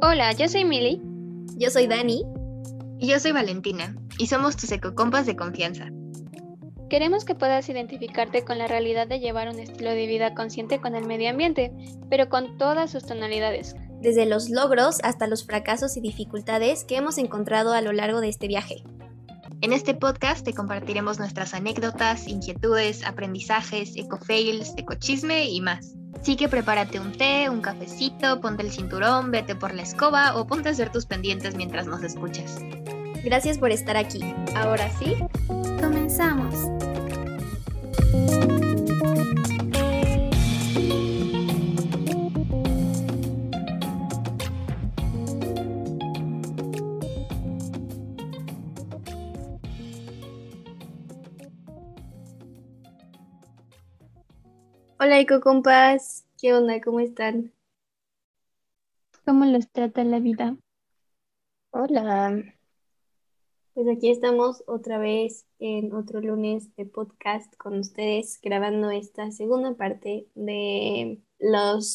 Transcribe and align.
Hola, 0.00 0.32
yo 0.36 0.48
soy 0.48 0.64
Milly. 0.64 1.00
Yo 1.56 1.70
soy 1.70 1.86
Dani. 1.86 2.24
Y 2.98 3.06
yo 3.06 3.20
soy 3.20 3.30
Valentina, 3.30 3.94
y 4.18 4.26
somos 4.26 4.56
tus 4.56 4.72
ecocompas 4.72 5.24
de 5.26 5.36
confianza. 5.36 5.86
Queremos 6.90 7.24
que 7.24 7.36
puedas 7.36 7.68
identificarte 7.68 8.44
con 8.44 8.58
la 8.58 8.66
realidad 8.66 9.06
de 9.06 9.20
llevar 9.20 9.48
un 9.48 9.60
estilo 9.60 9.90
de 9.90 10.06
vida 10.08 10.34
consciente 10.34 10.80
con 10.80 10.96
el 10.96 11.06
medio 11.06 11.30
ambiente, 11.30 11.72
pero 12.10 12.28
con 12.28 12.58
todas 12.58 12.90
sus 12.90 13.06
tonalidades. 13.06 13.76
Desde 14.00 14.26
los 14.26 14.48
logros 14.50 14.98
hasta 15.02 15.26
los 15.26 15.44
fracasos 15.44 15.96
y 15.96 16.00
dificultades 16.00 16.84
que 16.84 16.96
hemos 16.96 17.18
encontrado 17.18 17.72
a 17.72 17.80
lo 17.80 17.92
largo 17.92 18.20
de 18.20 18.28
este 18.28 18.46
viaje. 18.46 18.84
En 19.60 19.72
este 19.72 19.94
podcast 19.94 20.44
te 20.44 20.54
compartiremos 20.54 21.18
nuestras 21.18 21.52
anécdotas, 21.52 22.28
inquietudes, 22.28 23.04
aprendizajes, 23.04 23.96
ecofails, 23.96 24.74
ecochisme 24.76 25.46
y 25.46 25.60
más. 25.60 25.94
Así 26.20 26.36
que 26.36 26.48
prepárate 26.48 27.00
un 27.00 27.12
té, 27.12 27.50
un 27.50 27.60
cafecito, 27.60 28.40
ponte 28.40 28.62
el 28.62 28.70
cinturón, 28.70 29.32
vete 29.32 29.56
por 29.56 29.74
la 29.74 29.82
escoba 29.82 30.36
o 30.36 30.46
ponte 30.46 30.68
a 30.68 30.72
hacer 30.72 30.92
tus 30.92 31.06
pendientes 31.06 31.56
mientras 31.56 31.86
nos 31.86 32.02
escuchas. 32.02 32.60
Gracias 33.24 33.58
por 33.58 33.72
estar 33.72 33.96
aquí. 33.96 34.20
Ahora 34.54 34.88
sí, 34.98 35.16
comenzamos. 35.80 36.54
Hola, 55.08 55.20
Eco 55.20 55.40
Compas. 55.40 56.26
¿Qué 56.38 56.52
onda? 56.52 56.82
¿Cómo 56.82 57.00
están? 57.00 57.54
¿cómo 59.24 59.46
los 59.46 59.66
trata 59.70 60.04
la 60.04 60.18
vida? 60.18 60.58
Hola. 61.70 62.44
Pues 63.72 63.88
aquí 63.88 64.10
estamos 64.10 64.62
otra 64.66 64.98
vez 64.98 65.46
en 65.60 65.94
otro 65.94 66.20
lunes 66.20 66.76
de 66.76 66.84
podcast 66.84 67.56
con 67.56 67.78
ustedes, 67.78 68.38
grabando 68.42 68.90
esta 68.90 69.30
segunda 69.30 69.74
parte 69.76 70.26
de 70.34 71.22
los 71.38 71.88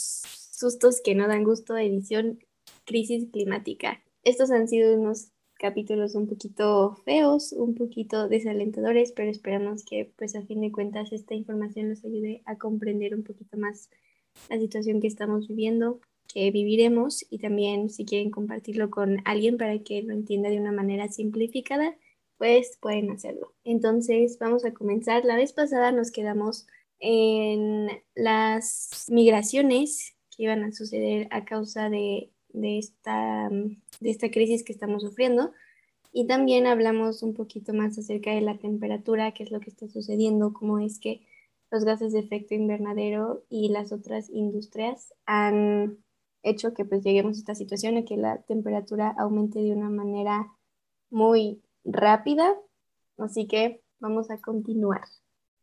sustos 0.51 0.99
que 0.99 1.13
no 1.13 1.27
dan 1.27 1.43
gusto, 1.43 1.77
edición 1.77 2.39
crisis 2.83 3.29
climática. 3.31 4.01
Estos 4.23 4.49
han 4.49 4.67
sido 4.67 4.99
unos 4.99 5.32
capítulos 5.63 6.13
un 6.15 6.27
poquito 6.27 6.97
feos, 7.05 7.53
un 7.53 7.73
poquito 7.73 8.27
desalentadores, 8.27 9.13
pero 9.13 9.31
esperamos 9.31 9.85
que 9.85 10.11
pues 10.17 10.35
a 10.35 10.41
fin 10.41 10.59
de 10.59 10.73
cuentas 10.73 11.13
esta 11.13 11.35
información 11.35 11.87
nos 11.87 12.03
ayude 12.03 12.41
a 12.45 12.57
comprender 12.57 13.15
un 13.15 13.23
poquito 13.23 13.55
más 13.55 13.89
la 14.49 14.59
situación 14.59 14.99
que 14.99 15.07
estamos 15.07 15.47
viviendo, 15.47 16.01
que 16.27 16.51
viviremos 16.51 17.25
y 17.29 17.37
también 17.37 17.89
si 17.89 18.03
quieren 18.03 18.29
compartirlo 18.29 18.89
con 18.89 19.19
alguien 19.23 19.55
para 19.55 19.79
que 19.79 20.03
lo 20.03 20.11
entienda 20.11 20.49
de 20.49 20.59
una 20.59 20.73
manera 20.73 21.07
simplificada, 21.07 21.95
pues 22.37 22.77
pueden 22.81 23.09
hacerlo. 23.11 23.53
Entonces 23.63 24.37
vamos 24.39 24.65
a 24.65 24.73
comenzar. 24.73 25.23
La 25.23 25.37
vez 25.37 25.53
pasada 25.53 25.93
nos 25.93 26.11
quedamos 26.11 26.67
en 26.99 27.87
las 28.15 29.05
migraciones 29.07 30.17
que 30.29 30.43
iban 30.43 30.65
a 30.65 30.73
suceder 30.73 31.29
a 31.31 31.45
causa 31.45 31.89
de 31.89 32.32
de 32.53 32.77
esta, 32.77 33.49
de 33.49 34.09
esta 34.09 34.31
crisis 34.31 34.63
que 34.63 34.71
estamos 34.71 35.03
sufriendo. 35.03 35.51
Y 36.11 36.27
también 36.27 36.67
hablamos 36.67 37.23
un 37.23 37.33
poquito 37.33 37.73
más 37.73 37.97
acerca 37.97 38.31
de 38.31 38.41
la 38.41 38.57
temperatura, 38.57 39.33
qué 39.33 39.43
es 39.43 39.51
lo 39.51 39.59
que 39.59 39.71
está 39.71 39.87
sucediendo, 39.87 40.53
cómo 40.53 40.79
es 40.79 40.99
que 40.99 41.25
los 41.71 41.85
gases 41.85 42.13
de 42.13 42.19
efecto 42.19 42.53
invernadero 42.53 43.43
y 43.49 43.69
las 43.69 43.91
otras 43.91 44.29
industrias 44.29 45.13
han 45.25 45.97
hecho 46.43 46.73
que 46.75 46.85
pues 46.85 47.03
lleguemos 47.03 47.37
a 47.37 47.39
esta 47.39 47.55
situación 47.55 47.97
en 47.97 48.05
que 48.05 48.15
la 48.15 48.43
temperatura 48.43 49.15
aumente 49.17 49.59
de 49.59 49.71
una 49.71 49.89
manera 49.89 50.47
muy 51.09 51.63
rápida. 51.83 52.53
Así 53.17 53.47
que 53.47 53.81
vamos 53.99 54.29
a 54.29 54.39
continuar. 54.39 55.01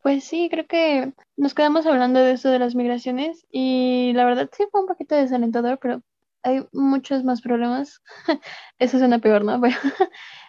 Pues 0.02 0.24
sí, 0.24 0.48
creo 0.50 0.66
que 0.66 1.12
nos 1.36 1.54
quedamos 1.54 1.86
hablando 1.86 2.20
de 2.20 2.32
eso 2.32 2.50
de 2.50 2.58
las 2.58 2.74
migraciones 2.74 3.46
y 3.50 4.12
la 4.14 4.24
verdad 4.24 4.50
sí 4.52 4.64
fue 4.70 4.80
un 4.80 4.86
poquito 4.86 5.14
desalentador, 5.14 5.78
pero 5.78 6.02
hay 6.42 6.66
muchos 6.72 7.24
más 7.24 7.40
problemas. 7.40 8.02
Eso 8.78 8.98
suena 8.98 9.18
peor, 9.18 9.44
¿no? 9.44 9.60
Pero 9.60 9.76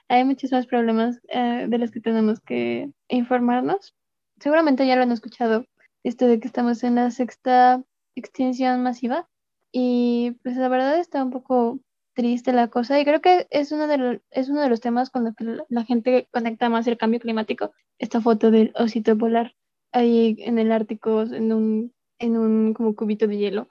hay 0.07 0.23
muchos 0.23 0.51
más 0.51 0.67
problemas 0.67 1.19
eh, 1.29 1.65
de 1.69 1.77
los 1.77 1.91
que 1.91 2.01
tenemos 2.01 2.39
que 2.41 2.91
informarnos. 3.07 3.95
Seguramente 4.39 4.87
ya 4.87 4.95
lo 4.95 5.03
han 5.03 5.11
escuchado, 5.11 5.65
esto 6.03 6.27
de 6.27 6.39
que 6.39 6.47
estamos 6.47 6.83
en 6.83 6.95
la 6.95 7.11
sexta 7.11 7.83
extinción 8.15 8.83
masiva. 8.83 9.27
Y 9.71 10.31
pues 10.43 10.57
la 10.57 10.67
verdad 10.67 10.99
está 10.99 11.23
un 11.23 11.31
poco 11.31 11.79
triste 12.13 12.51
la 12.51 12.67
cosa 12.67 12.99
y 12.99 13.05
creo 13.05 13.21
que 13.21 13.47
es 13.51 13.71
uno 13.71 13.87
de 13.87 13.97
los, 13.97 14.17
es 14.31 14.49
uno 14.49 14.61
de 14.61 14.69
los 14.69 14.81
temas 14.81 15.09
con 15.09 15.23
los 15.23 15.33
que 15.35 15.45
la 15.69 15.85
gente 15.85 16.27
conecta 16.31 16.69
más 16.69 16.87
el 16.87 16.97
cambio 16.97 17.19
climático. 17.21 17.71
Esta 17.99 18.19
foto 18.19 18.51
del 18.51 18.73
osito 18.75 19.17
polar 19.17 19.55
ahí 19.93 20.35
en 20.39 20.59
el 20.59 20.71
Ártico 20.71 21.21
en 21.21 21.53
un, 21.53 21.93
en 22.19 22.37
un 22.37 22.73
como 22.73 22.95
cubito 22.95 23.27
de 23.27 23.37
hielo 23.37 23.69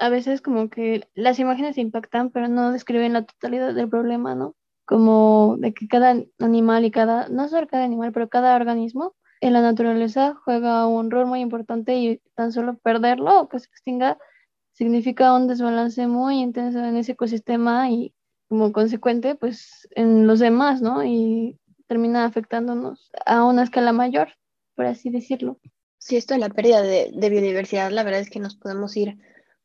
a 0.00 0.08
veces 0.08 0.40
como 0.40 0.70
que 0.70 1.06
las 1.14 1.38
imágenes 1.38 1.76
impactan, 1.76 2.30
pero 2.30 2.48
no 2.48 2.72
describen 2.72 3.12
la 3.12 3.26
totalidad 3.26 3.74
del 3.74 3.88
problema, 3.88 4.34
¿no? 4.34 4.56
Como 4.86 5.56
de 5.58 5.74
que 5.74 5.86
cada 5.88 6.16
animal 6.38 6.86
y 6.86 6.90
cada, 6.90 7.28
no 7.28 7.48
solo 7.48 7.66
cada 7.68 7.84
animal, 7.84 8.10
pero 8.10 8.30
cada 8.30 8.56
organismo 8.56 9.14
en 9.42 9.52
la 9.52 9.60
naturaleza 9.60 10.36
juega 10.42 10.86
un 10.86 11.10
rol 11.10 11.26
muy 11.26 11.40
importante 11.40 11.96
y 11.96 12.20
tan 12.34 12.50
solo 12.50 12.78
perderlo 12.78 13.42
o 13.42 13.48
que 13.48 13.58
se 13.58 13.66
extinga 13.66 14.16
significa 14.72 15.34
un 15.34 15.46
desbalance 15.46 16.06
muy 16.06 16.40
intenso 16.40 16.78
en 16.82 16.96
ese 16.96 17.12
ecosistema 17.12 17.90
y 17.90 18.14
como 18.48 18.72
consecuente 18.72 19.34
pues 19.34 19.86
en 19.90 20.26
los 20.26 20.38
demás, 20.38 20.80
¿no? 20.80 21.04
Y 21.04 21.58
termina 21.88 22.24
afectándonos 22.24 23.10
a 23.26 23.44
una 23.44 23.64
escala 23.64 23.92
mayor, 23.92 24.30
por 24.74 24.86
así 24.86 25.10
decirlo. 25.10 25.60
Sí, 25.98 26.16
esto 26.16 26.32
de 26.32 26.40
la 26.40 26.48
pérdida 26.48 26.80
de, 26.80 27.10
de 27.14 27.28
biodiversidad, 27.28 27.90
la 27.90 28.02
verdad 28.02 28.20
es 28.20 28.30
que 28.30 28.40
nos 28.40 28.56
podemos 28.56 28.96
ir 28.96 29.18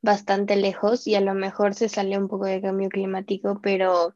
bastante 0.05 0.55
lejos 0.55 1.07
y 1.07 1.15
a 1.15 1.21
lo 1.21 1.33
mejor 1.33 1.73
se 1.73 1.89
sale 1.89 2.17
un 2.17 2.29
poco 2.29 2.45
de 2.45 2.61
cambio 2.61 2.89
climático, 2.89 3.59
pero 3.61 4.15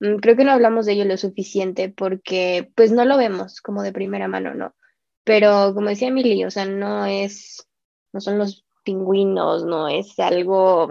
mm, 0.00 0.16
creo 0.16 0.36
que 0.36 0.44
no 0.44 0.52
hablamos 0.52 0.86
de 0.86 0.92
ello 0.94 1.04
lo 1.04 1.18
suficiente 1.18 1.90
porque 1.90 2.72
pues 2.74 2.92
no 2.92 3.04
lo 3.04 3.18
vemos 3.18 3.60
como 3.60 3.82
de 3.82 3.92
primera 3.92 4.28
mano, 4.28 4.54
¿no? 4.54 4.74
Pero 5.24 5.74
como 5.74 5.88
decía 5.88 6.08
Emily, 6.08 6.44
o 6.44 6.50
sea, 6.50 6.64
no 6.66 7.06
es, 7.06 7.66
no 8.12 8.20
son 8.20 8.38
los 8.38 8.64
pingüinos, 8.84 9.64
no 9.64 9.88
es 9.88 10.18
algo 10.18 10.88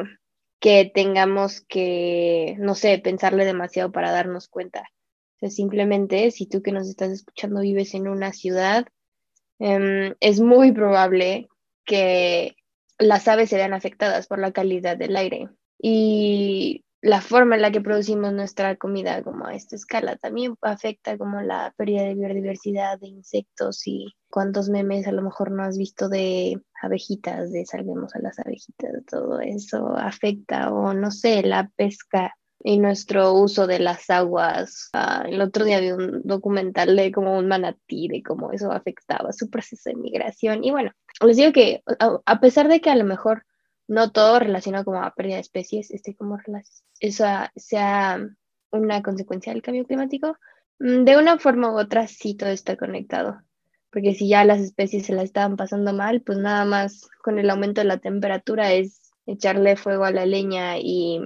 que 0.59 0.91
tengamos 0.93 1.61
que, 1.61 2.55
no 2.59 2.75
sé, 2.75 2.97
pensarle 2.99 3.45
demasiado 3.45 3.91
para 3.91 4.11
darnos 4.11 4.47
cuenta. 4.47 4.81
O 5.35 5.39
sea, 5.39 5.49
simplemente 5.49 6.31
si 6.31 6.47
tú 6.47 6.61
que 6.61 6.71
nos 6.71 6.87
estás 6.89 7.11
escuchando 7.11 7.61
vives 7.61 7.93
en 7.93 8.07
una 8.07 8.33
ciudad, 8.33 8.87
em, 9.59 10.15
es 10.19 10.39
muy 10.39 10.71
probable 10.71 11.47
que 11.85 12.55
las 13.03 13.27
aves 13.27 13.49
se 13.49 13.57
vean 13.57 13.73
afectadas 13.73 14.27
por 14.27 14.39
la 14.39 14.51
calidad 14.51 14.97
del 14.97 15.15
aire. 15.15 15.49
Y 15.79 16.85
la 17.03 17.19
forma 17.19 17.55
en 17.55 17.61
la 17.61 17.71
que 17.71 17.81
producimos 17.81 18.31
nuestra 18.31 18.77
comida 18.77 19.21
como 19.23 19.45
a 19.45 19.53
esta 19.53 19.75
escala 19.75 20.15
también 20.15 20.55
afecta 20.61 21.17
como 21.17 21.41
la 21.41 21.73
pérdida 21.75 22.03
de 22.03 22.15
biodiversidad 22.15 22.97
de 22.97 23.07
insectos 23.07 23.85
y 23.85 24.13
cuántos 24.29 24.69
memes 24.69 25.05
a 25.05 25.11
lo 25.11 25.21
mejor 25.21 25.51
no 25.51 25.63
has 25.63 25.77
visto 25.77 26.07
de 26.07 26.61
abejitas, 26.81 27.51
de 27.51 27.65
salvemos 27.65 28.15
a 28.15 28.19
las 28.19 28.39
abejitas, 28.39 28.91
todo 29.05 29.41
eso 29.41 29.97
afecta 29.97 30.71
o 30.71 30.93
no 30.93 31.11
sé, 31.11 31.43
la 31.43 31.69
pesca 31.75 32.33
y 32.63 32.77
nuestro 32.79 33.33
uso 33.33 33.67
de 33.67 33.79
las 33.79 34.09
aguas. 34.09 34.89
Ah, 34.93 35.25
el 35.27 35.41
otro 35.41 35.65
día 35.65 35.81
vi 35.81 35.91
un 35.91 36.21
documental 36.23 36.95
de 36.95 37.11
como 37.11 37.37
un 37.37 37.47
manatí, 37.47 38.07
de 38.07 38.23
cómo 38.23 38.51
eso 38.53 38.71
afectaba 38.71 39.33
su 39.33 39.49
proceso 39.49 39.89
de 39.89 39.95
migración. 39.95 40.63
Y 40.63 40.71
bueno, 40.71 40.91
les 41.21 41.35
digo 41.35 41.51
que 41.51 41.83
a, 41.99 42.39
pesar 42.39 42.69
de 42.69 42.79
que 42.79 42.89
a 42.89 42.95
lo 42.95 43.03
mejor 43.03 43.45
no 43.87 44.11
todo 44.11 44.39
relacionado 44.39 44.85
como 44.85 45.03
a 45.03 45.13
pérdida 45.13 45.35
de 45.35 45.41
especies, 45.41 45.91
este 45.91 46.15
como 46.15 46.37
esa 47.01 47.51
sea 47.55 48.25
una 48.71 49.03
consecuencia 49.03 49.51
del 49.51 49.61
cambio 49.61 49.85
climático, 49.85 50.37
mm, 50.79 51.03
de 51.03 51.17
una 51.17 51.37
forma 51.39 51.69
u 51.69 51.77
otra 51.77 52.07
sí 52.07 52.35
todo 52.35 52.49
está 52.49 52.77
conectado. 52.77 53.41
Porque 53.91 54.15
si 54.15 54.29
ya 54.29 54.45
las 54.45 54.61
especies 54.61 55.05
se 55.05 55.13
la 55.13 55.21
estaban 55.21 55.57
pasando 55.57 55.93
mal, 55.93 56.21
pues 56.21 56.37
nada 56.37 56.63
más 56.63 57.09
con 57.21 57.39
el 57.39 57.49
aumento 57.49 57.81
de 57.81 57.87
la 57.87 57.97
temperatura 57.97 58.71
es 58.71 59.11
echarle 59.25 59.75
fuego 59.75 60.05
a 60.05 60.11
la 60.11 60.25
leña 60.25 60.77
y 60.79 61.19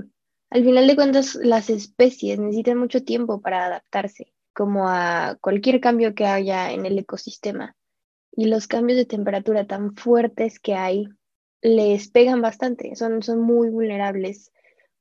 al 0.50 0.64
final 0.64 0.88
de 0.88 0.96
cuentas, 0.96 1.36
las 1.36 1.70
especies 1.70 2.40
necesitan 2.40 2.78
mucho 2.78 3.04
tiempo 3.04 3.42
para 3.42 3.66
adaptarse, 3.66 4.34
como 4.54 4.88
a 4.88 5.38
cualquier 5.42 5.82
cambio 5.82 6.16
que 6.16 6.26
haya 6.26 6.72
en 6.72 6.86
el 6.86 6.98
ecosistema. 6.98 7.76
Y 8.32 8.46
los 8.46 8.68
cambios 8.68 8.98
de 8.98 9.06
temperatura 9.06 9.68
tan 9.68 9.96
fuertes 9.96 10.60
que 10.60 10.76
hay 10.76 11.08
les 11.62 12.10
pegan 12.10 12.42
bastante, 12.42 12.96
son, 12.96 13.24
son 13.24 13.42
muy 13.42 13.70
vulnerables 13.70 14.52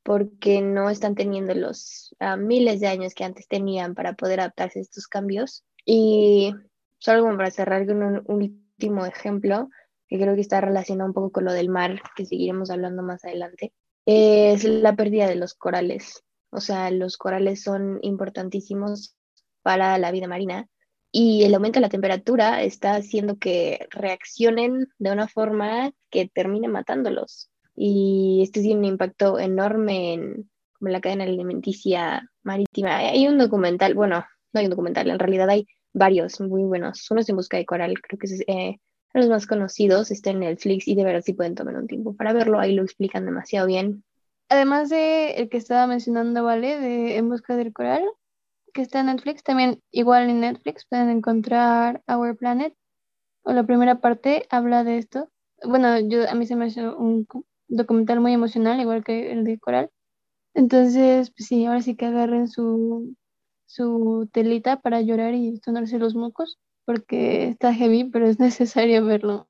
porque 0.03 0.63
no 0.63 0.89
están 0.89 1.17
teniendo 1.17 1.53
los 1.55 2.15
ah, 2.21 2.37
miles 2.37 2.81
de 2.81 2.87
años 2.87 3.13
que 3.13 3.25
antes 3.25 3.49
tenían 3.49 3.95
para 3.95 4.15
poder 4.15 4.41
adaptarse 4.41 4.79
a 4.79 4.83
estos 4.83 5.09
cambios. 5.09 5.65
Y 5.85 6.55
solo 6.99 7.23
como 7.23 7.37
para 7.37 7.51
cerrar 7.51 7.87
con 7.87 8.03
un 8.03 8.23
último 8.27 9.05
ejemplo, 9.05 9.69
que 10.09 10.19
creo 10.19 10.37
que 10.37 10.41
está 10.41 10.61
relacionado 10.61 11.09
un 11.09 11.15
poco 11.15 11.33
con 11.33 11.45
lo 11.45 11.53
del 11.53 11.69
mar, 11.69 12.01
que 12.15 12.25
seguiremos 12.25 12.71
hablando 12.71 13.03
más 13.03 13.25
adelante, 13.25 13.73
es 14.07 14.65
la 14.65 14.97
pérdida 14.97 15.29
de 15.29 15.37
los 15.37 15.55
corales. 15.55 16.25
O 16.51 16.61
sea, 16.61 16.91
los 16.91 17.17
corales 17.17 17.63
son 17.63 17.99
importantísimos 18.03 19.17
para 19.63 19.99
la 19.99 20.13
vida 20.13 20.29
marina 20.29 20.69
y 21.13 21.45
el 21.45 21.55
aumento 21.55 21.79
de 21.79 21.83
la 21.83 21.89
temperatura 21.89 22.63
está 22.63 22.95
haciendo 22.95 23.39
que 23.39 23.87
reaccionen 23.91 24.89
de 24.99 25.13
una 25.13 25.29
forma 25.29 25.93
que 26.11 26.29
termine 26.29 26.69
matándolos. 26.69 27.51
Y 27.75 28.41
esto 28.43 28.61
tiene 28.61 28.81
un 28.81 28.85
impacto 28.85 29.39
enorme 29.39 30.15
en 30.15 30.51
la 30.81 31.01
cadena 31.01 31.25
alimenticia 31.25 32.31
marítima. 32.43 32.99
Hay 32.99 33.27
un 33.27 33.39
documental, 33.39 33.95
bueno, 33.95 34.25
no 34.53 34.61
hay 34.61 34.67
un 34.67 34.71
documental, 34.71 35.11
en 35.11 35.19
realidad 35.19 35.49
hay 35.51 35.67
varios 35.93 36.41
muy 36.41 36.65
buenos. 36.65 37.11
Uno 37.11 37.21
es 37.21 37.29
En 37.29 37.37
Busca 37.37 37.57
de 37.57 37.67
Coral, 37.67 37.95
creo 38.01 38.19
que 38.19 38.27
es 38.27 38.45
eh, 38.47 38.79
los 39.17 39.29
más 39.29 39.47
conocidos, 39.47 40.11
está 40.11 40.31
en 40.31 40.41
Netflix 40.41 40.87
y 40.89 40.95
de 40.95 41.05
verdad 41.05 41.23
si 41.25 41.33
pueden 41.33 41.55
tomar 41.55 41.77
un 41.77 41.87
tiempo 41.87 42.15
para 42.15 42.33
verlo, 42.33 42.59
ahí 42.59 42.75
lo 42.75 42.83
explican 42.83 43.25
demasiado 43.25 43.67
bien. 43.67 44.05
Además 44.49 44.89
de 44.89 45.33
el 45.33 45.49
que 45.49 45.57
estaba 45.57 45.87
mencionando, 45.87 46.45
¿vale? 46.45 46.79
De 46.79 47.17
En 47.17 47.29
Busca 47.29 47.57
del 47.57 47.73
Coral, 47.73 48.05
que 48.73 48.83
está 48.83 49.01
en 49.01 49.07
Netflix, 49.07 49.43
también 49.43 49.83
igual 49.91 50.31
en 50.31 50.41
Netflix 50.41 50.87
pueden 50.87 51.11
encontrar 51.11 52.03
Our 52.07 52.37
Planet, 52.37 52.75
o 53.43 53.53
la 53.53 53.65
primera 53.65 54.01
parte 54.01 54.47
habla 54.51 54.85
de 54.85 54.99
esto. 54.99 55.31
Bueno, 55.65 55.99
yo 56.01 56.29
a 56.29 56.35
mí 56.35 56.47
se 56.47 56.57
me 56.57 56.67
hace 56.67 56.89
un 56.89 57.27
documental 57.69 58.21
muy 58.21 58.33
emocional, 58.33 58.81
igual 58.81 59.03
que 59.03 59.33
el 59.33 59.45
de 59.45 59.59
Coral. 59.59 59.91
Entonces, 60.55 61.31
pues 61.31 61.49
sí, 61.49 61.65
ahora 61.67 61.83
sí 61.83 61.97
que 61.97 62.07
agarren 62.07 62.49
su, 62.49 63.15
su 63.67 64.29
telita 64.33 64.81
para 64.81 65.01
llorar 65.03 65.35
y 65.35 65.61
sonarse 65.65 65.99
los 65.99 66.15
mocos, 66.15 66.59
porque 66.87 67.49
está 67.49 67.75
heavy, 67.75 68.05
pero 68.05 68.27
es 68.29 68.41
necesario 68.41 69.05
verlo. 69.05 69.49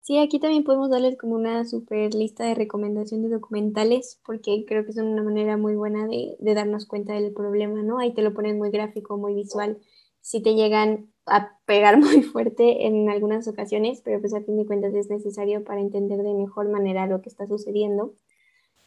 Sí, 0.00 0.18
aquí 0.18 0.40
también 0.40 0.64
podemos 0.64 0.90
darles 0.90 1.18
como 1.18 1.34
una 1.34 1.64
super 1.66 2.14
lista 2.14 2.44
de 2.44 2.54
recomendación 2.54 3.22
de 3.22 3.28
documentales, 3.28 4.20
porque 4.24 4.64
creo 4.66 4.86
que 4.86 4.94
son 4.94 5.06
una 5.08 5.22
manera 5.22 5.58
muy 5.58 5.76
buena 5.76 6.06
de, 6.06 6.36
de 6.40 6.54
darnos 6.54 6.86
cuenta 6.86 7.12
del 7.12 7.32
problema, 7.34 7.82
¿no? 7.82 7.98
Ahí 7.98 8.14
te 8.14 8.22
lo 8.22 8.32
ponen 8.32 8.56
muy 8.58 8.70
gráfico, 8.70 9.18
muy 9.18 9.34
visual. 9.34 9.78
Si 10.22 10.42
te 10.42 10.54
llegan 10.54 11.12
a 11.26 11.58
pegar 11.66 11.98
muy 12.00 12.22
fuerte 12.22 12.86
en 12.86 13.10
algunas 13.10 13.46
ocasiones, 13.48 14.00
pero 14.02 14.20
pues 14.20 14.32
a 14.34 14.40
fin 14.42 14.56
de 14.56 14.66
cuentas 14.66 14.94
es 14.94 15.10
necesario 15.10 15.62
para 15.62 15.80
entender 15.80 16.22
de 16.22 16.34
mejor 16.34 16.70
manera 16.70 17.06
lo 17.06 17.20
que 17.20 17.28
está 17.28 17.46
sucediendo. 17.46 18.14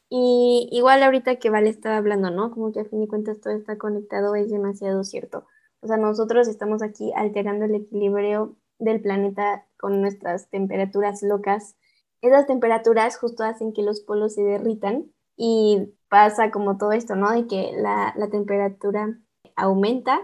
Y 0.09 0.67
igual 0.71 1.03
ahorita 1.03 1.37
que 1.37 1.49
Vale 1.49 1.69
estaba 1.69 1.97
hablando, 1.97 2.31
¿no? 2.31 2.51
Como 2.51 2.71
que 2.71 2.81
a 2.81 2.85
fin 2.85 2.99
de 3.01 3.07
cuentas 3.07 3.39
todo 3.41 3.53
está 3.53 3.77
conectado, 3.77 4.35
es 4.35 4.49
demasiado 4.51 5.03
cierto. 5.03 5.45
O 5.81 5.87
sea, 5.87 5.97
nosotros 5.97 6.47
estamos 6.47 6.81
aquí 6.81 7.11
alterando 7.15 7.65
el 7.65 7.75
equilibrio 7.75 8.55
del 8.79 9.01
planeta 9.01 9.67
con 9.77 10.01
nuestras 10.01 10.49
temperaturas 10.49 11.21
locas. 11.23 11.75
Esas 12.21 12.47
temperaturas 12.47 13.17
justo 13.17 13.43
hacen 13.43 13.73
que 13.73 13.83
los 13.83 14.01
polos 14.01 14.35
se 14.35 14.43
derritan 14.43 15.11
y 15.35 15.93
pasa 16.09 16.51
como 16.51 16.77
todo 16.77 16.91
esto, 16.91 17.15
¿no? 17.15 17.31
De 17.31 17.47
que 17.47 17.71
la, 17.75 18.13
temperatura 18.31 19.19
aumenta, 19.55 20.19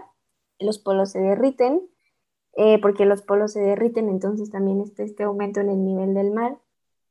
los 0.60 0.78
polos 0.78 1.10
se 1.10 1.20
derriten, 1.20 1.88
eh, 2.56 2.80
porque 2.80 3.04
los 3.04 3.22
polos 3.22 3.52
se 3.52 3.60
derriten, 3.60 4.08
entonces 4.08 4.50
también 4.50 4.80
está 4.80 5.02
este 5.02 5.24
aumento 5.24 5.60
en 5.60 5.70
el 5.70 5.84
nivel 5.84 6.14
del 6.14 6.30
mar 6.30 6.58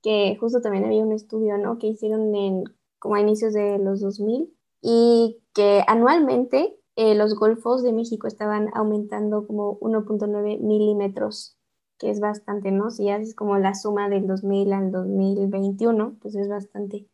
que 0.01 0.37
justo 0.39 0.61
también 0.61 0.85
había 0.85 1.03
un 1.03 1.11
estudio, 1.11 1.57
¿no? 1.57 1.77
Que 1.77 1.87
hicieron 1.87 2.33
en, 2.35 2.63
como 2.99 3.15
a 3.15 3.21
inicios 3.21 3.53
de 3.53 3.77
los 3.79 3.99
2000 3.99 4.53
y 4.81 5.41
que 5.53 5.83
anualmente 5.87 6.76
eh, 6.97 7.13
los 7.13 7.35
golfos 7.35 7.83
de 7.83 7.93
México 7.93 8.25
estaban 8.25 8.69
aumentando 8.73 9.45
como 9.45 9.79
1.9 9.81 10.59
milímetros, 10.59 11.55
que 11.99 12.09
es 12.09 12.19
bastante, 12.19 12.71
¿no? 12.71 12.89
Si 12.89 13.07
haces 13.09 13.35
como 13.35 13.57
la 13.59 13.75
suma 13.75 14.09
del 14.09 14.25
2000 14.25 14.73
al 14.73 14.91
2021, 14.91 16.17
pues 16.19 16.35
es 16.35 16.49
bastante. 16.49 17.07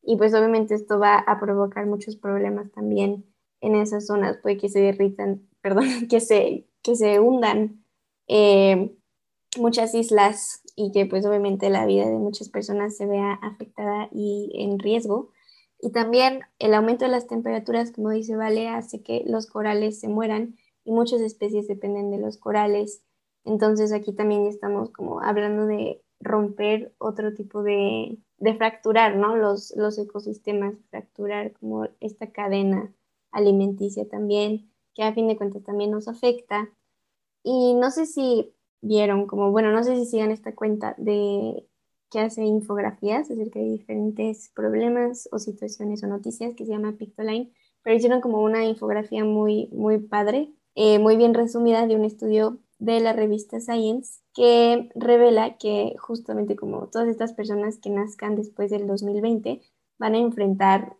Y 0.00 0.16
pues 0.16 0.32
obviamente 0.32 0.76
esto 0.76 1.00
va 1.00 1.16
a 1.18 1.40
provocar 1.40 1.86
muchos 1.86 2.14
problemas 2.14 2.70
también 2.70 3.26
en 3.60 3.74
esas 3.74 4.06
zonas, 4.06 4.36
puede 4.36 4.58
que 4.58 4.68
se 4.68 4.78
derritan, 4.78 5.48
perdón, 5.60 6.06
que 6.08 6.20
se, 6.20 6.68
que 6.82 6.94
se 6.94 7.18
hundan 7.18 7.84
eh, 8.28 8.96
muchas 9.58 9.92
islas 9.94 10.62
y 10.76 10.92
que 10.92 11.04
pues 11.06 11.26
obviamente 11.26 11.68
la 11.68 11.84
vida 11.84 12.06
de 12.06 12.18
muchas 12.18 12.48
personas 12.48 12.96
se 12.96 13.06
vea 13.06 13.32
afectada 13.42 14.08
y 14.12 14.52
en 14.54 14.78
riesgo. 14.78 15.32
Y 15.86 15.90
también 15.90 16.40
el 16.58 16.74
aumento 16.74 17.04
de 17.04 17.12
las 17.12 17.28
temperaturas, 17.28 17.92
como 17.92 18.10
dice 18.10 18.34
Vale, 18.34 18.66
hace 18.66 19.04
que 19.04 19.22
los 19.24 19.46
corales 19.46 20.00
se 20.00 20.08
mueran 20.08 20.56
y 20.84 20.90
muchas 20.90 21.20
especies 21.20 21.68
dependen 21.68 22.10
de 22.10 22.18
los 22.18 22.38
corales. 22.38 23.04
Entonces 23.44 23.92
aquí 23.92 24.12
también 24.12 24.46
estamos 24.46 24.90
como 24.90 25.20
hablando 25.20 25.64
de 25.64 26.02
romper 26.18 26.92
otro 26.98 27.34
tipo 27.34 27.62
de, 27.62 28.18
de 28.38 28.54
fracturar, 28.56 29.14
¿no? 29.14 29.36
Los, 29.36 29.76
los 29.76 29.96
ecosistemas, 29.96 30.74
fracturar 30.90 31.52
como 31.52 31.86
esta 32.00 32.32
cadena 32.32 32.92
alimenticia 33.30 34.08
también, 34.08 34.68
que 34.92 35.04
a 35.04 35.14
fin 35.14 35.28
de 35.28 35.36
cuentas 35.36 35.62
también 35.62 35.92
nos 35.92 36.08
afecta. 36.08 36.68
Y 37.44 37.74
no 37.74 37.92
sé 37.92 38.06
si 38.06 38.52
vieron 38.80 39.28
como, 39.28 39.52
bueno, 39.52 39.70
no 39.70 39.84
sé 39.84 39.94
si 39.94 40.06
sigan 40.06 40.32
esta 40.32 40.52
cuenta 40.52 40.96
de 40.98 41.64
hace 42.20 42.44
infografías 42.44 43.30
acerca 43.30 43.58
de 43.58 43.66
diferentes 43.66 44.50
problemas 44.54 45.28
o 45.32 45.38
situaciones 45.38 46.02
o 46.02 46.06
noticias 46.06 46.54
que 46.54 46.64
se 46.64 46.72
llama 46.72 46.96
Pictoline, 46.96 47.52
pero 47.82 47.96
hicieron 47.96 48.20
como 48.20 48.42
una 48.42 48.64
infografía 48.64 49.24
muy, 49.24 49.68
muy 49.72 49.98
padre, 49.98 50.52
eh, 50.74 50.98
muy 50.98 51.16
bien 51.16 51.34
resumida 51.34 51.86
de 51.86 51.96
un 51.96 52.04
estudio 52.04 52.58
de 52.78 53.00
la 53.00 53.12
revista 53.12 53.60
Science 53.60 54.20
que 54.34 54.90
revela 54.94 55.56
que 55.56 55.94
justamente 55.98 56.56
como 56.56 56.88
todas 56.88 57.08
estas 57.08 57.32
personas 57.32 57.78
que 57.78 57.90
nazcan 57.90 58.36
después 58.36 58.70
del 58.70 58.86
2020 58.86 59.62
van 59.98 60.14
a 60.14 60.18
enfrentar 60.18 60.96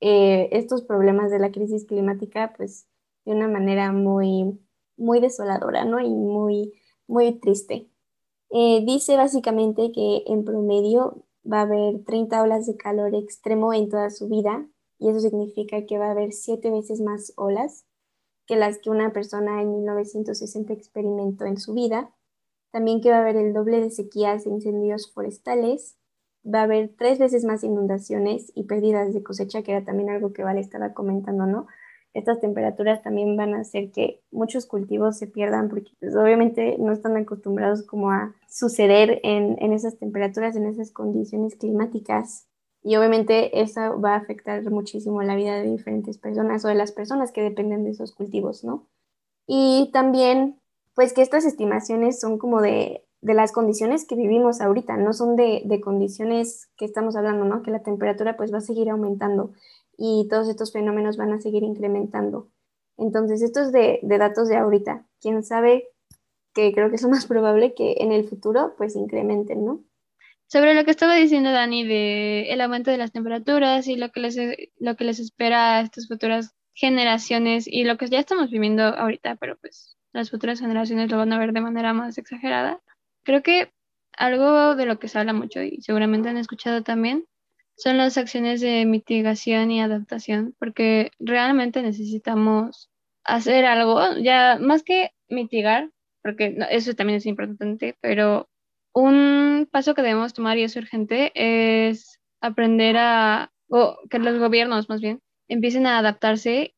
eh, 0.00 0.48
estos 0.52 0.82
problemas 0.82 1.30
de 1.30 1.38
la 1.38 1.52
crisis 1.52 1.84
climática 1.84 2.52
pues 2.56 2.88
de 3.24 3.32
una 3.32 3.46
manera 3.46 3.92
muy, 3.92 4.58
muy 4.96 5.20
desoladora, 5.20 5.84
¿no? 5.84 6.00
Y 6.00 6.10
muy 6.10 6.72
muy 7.12 7.38
triste. 7.38 7.88
Eh, 8.54 8.84
dice 8.84 9.16
básicamente 9.16 9.92
que 9.92 10.24
en 10.26 10.44
promedio 10.44 11.24
va 11.50 11.60
a 11.60 11.62
haber 11.62 12.04
30 12.04 12.42
olas 12.42 12.66
de 12.66 12.76
calor 12.76 13.14
extremo 13.14 13.72
en 13.72 13.88
toda 13.88 14.10
su 14.10 14.28
vida 14.28 14.68
y 14.98 15.08
eso 15.08 15.20
significa 15.20 15.86
que 15.86 15.98
va 15.98 16.08
a 16.08 16.10
haber 16.10 16.32
siete 16.32 16.70
veces 16.70 17.00
más 17.00 17.32
olas 17.36 17.86
que 18.46 18.56
las 18.56 18.78
que 18.78 18.90
una 18.90 19.12
persona 19.12 19.62
en 19.62 19.72
1960 19.72 20.72
experimentó 20.74 21.46
en 21.46 21.56
su 21.56 21.72
vida. 21.72 22.10
También 22.70 23.00
que 23.00 23.10
va 23.10 23.16
a 23.16 23.20
haber 23.20 23.36
el 23.36 23.54
doble 23.54 23.80
de 23.80 23.90
sequías 23.90 24.44
e 24.44 24.50
incendios 24.50 25.10
forestales. 25.12 25.96
Va 26.44 26.60
a 26.60 26.64
haber 26.64 26.94
tres 26.96 27.18
veces 27.18 27.44
más 27.44 27.64
inundaciones 27.64 28.52
y 28.54 28.64
pérdidas 28.64 29.14
de 29.14 29.22
cosecha, 29.22 29.62
que 29.62 29.72
era 29.72 29.84
también 29.84 30.10
algo 30.10 30.32
que 30.32 30.44
Vale 30.44 30.60
estaba 30.60 30.92
comentando, 30.92 31.46
¿no? 31.46 31.68
Estas 32.14 32.40
temperaturas 32.40 33.02
también 33.02 33.36
van 33.36 33.54
a 33.54 33.60
hacer 33.60 33.90
que 33.90 34.20
muchos 34.30 34.66
cultivos 34.66 35.16
se 35.16 35.26
pierdan 35.26 35.68
porque 35.68 35.92
pues, 35.98 36.14
obviamente 36.14 36.76
no 36.78 36.92
están 36.92 37.16
acostumbrados 37.16 37.82
como 37.82 38.10
a 38.10 38.34
suceder 38.48 39.20
en, 39.22 39.56
en, 39.60 39.72
esas 39.72 39.98
temperaturas, 39.98 40.54
en 40.56 40.66
esas 40.66 40.90
condiciones 40.90 41.56
climáticas. 41.56 42.48
Y 42.82 42.96
obviamente 42.96 43.60
eso 43.60 44.00
va 44.00 44.14
a 44.14 44.18
afectar 44.18 44.62
muchísimo 44.70 45.22
la 45.22 45.36
vida 45.36 45.54
de 45.54 45.70
diferentes 45.70 46.18
personas 46.18 46.64
o 46.64 46.68
de 46.68 46.74
las 46.74 46.92
personas 46.92 47.32
que 47.32 47.42
dependen 47.42 47.84
de 47.84 47.90
esos 47.90 48.12
cultivos, 48.12 48.64
¿no? 48.64 48.88
Y 49.46 49.90
también, 49.92 50.60
pues 50.94 51.12
que 51.12 51.22
estas 51.22 51.44
estimaciones 51.44 52.20
son 52.20 52.38
como 52.38 52.60
de, 52.60 53.04
de 53.20 53.34
las 53.34 53.52
condiciones 53.52 54.04
que 54.04 54.16
vivimos 54.16 54.60
ahorita, 54.60 54.96
no 54.96 55.12
son 55.12 55.36
de, 55.36 55.62
de 55.64 55.80
condiciones 55.80 56.70
que 56.76 56.84
estamos 56.84 57.14
hablando, 57.14 57.44
¿no? 57.44 57.62
Que 57.62 57.70
la 57.70 57.82
temperatura 57.82 58.36
pues 58.36 58.52
va 58.52 58.58
a 58.58 58.62
seguir 58.62 58.90
aumentando 58.90 59.52
y 59.96 60.26
todos 60.28 60.48
estos 60.48 60.72
fenómenos 60.72 61.16
van 61.16 61.32
a 61.32 61.40
seguir 61.40 61.62
incrementando. 61.62 62.50
Entonces, 62.96 63.42
esto 63.42 63.60
es 63.60 63.72
de, 63.72 64.00
datos 64.02 64.48
de 64.48 64.56
ahorita. 64.56 65.06
Quién 65.20 65.42
sabe 65.42 65.88
que 66.54 66.72
creo 66.72 66.90
que 66.90 66.96
es 66.96 67.06
más 67.06 67.26
probable 67.26 67.74
que 67.74 67.96
en 67.98 68.12
el 68.12 68.28
futuro 68.28 68.74
pues 68.76 68.96
incrementen, 68.96 69.64
¿no? 69.64 69.84
Sobre 70.46 70.74
lo 70.74 70.84
que 70.84 70.90
estaba 70.90 71.14
diciendo 71.14 71.50
Dani 71.50 71.86
de 71.86 72.52
el 72.52 72.60
aumento 72.60 72.90
de 72.90 72.98
las 72.98 73.10
temperaturas 73.10 73.88
y 73.88 73.96
lo 73.96 74.10
que 74.10 74.20
les, 74.20 74.36
lo 74.78 74.96
que 74.96 75.04
les 75.04 75.18
espera 75.18 75.78
a 75.78 75.80
estas 75.80 76.08
futuras 76.08 76.54
generaciones 76.74 77.66
y 77.66 77.84
lo 77.84 77.96
que 77.96 78.08
ya 78.08 78.18
estamos 78.18 78.50
viviendo 78.50 78.82
ahorita, 78.82 79.36
pero 79.36 79.56
pues 79.56 79.96
las 80.12 80.30
futuras 80.30 80.60
generaciones 80.60 81.10
lo 81.10 81.16
van 81.16 81.32
a 81.32 81.38
ver 81.38 81.52
de 81.52 81.62
manera 81.62 81.94
más 81.94 82.18
exagerada. 82.18 82.82
Creo 83.24 83.42
que 83.42 83.72
algo 84.16 84.74
de 84.76 84.84
lo 84.84 84.98
que 84.98 85.08
se 85.08 85.18
habla 85.18 85.32
mucho 85.32 85.62
y 85.62 85.80
seguramente 85.80 86.28
han 86.28 86.36
escuchado 86.36 86.82
también 86.82 87.26
son 87.82 87.96
las 87.96 88.16
acciones 88.16 88.60
de 88.60 88.86
mitigación 88.86 89.72
y 89.72 89.80
adaptación, 89.80 90.54
porque 90.60 91.10
realmente 91.18 91.82
necesitamos 91.82 92.90
hacer 93.24 93.64
algo, 93.64 94.00
ya 94.18 94.56
más 94.60 94.84
que 94.84 95.10
mitigar, 95.28 95.90
porque 96.22 96.56
eso 96.70 96.94
también 96.94 97.16
es 97.16 97.26
importante, 97.26 97.96
pero 98.00 98.48
un 98.92 99.68
paso 99.68 99.94
que 99.94 100.02
debemos 100.02 100.32
tomar 100.32 100.58
y 100.58 100.62
es 100.62 100.76
urgente 100.76 101.32
es 101.34 102.20
aprender 102.40 102.96
a 102.98 103.50
o 103.68 103.98
que 104.08 104.20
los 104.20 104.38
gobiernos 104.38 104.88
más 104.88 105.00
bien, 105.00 105.20
empiecen 105.48 105.86
a 105.86 105.98
adaptarse 105.98 106.76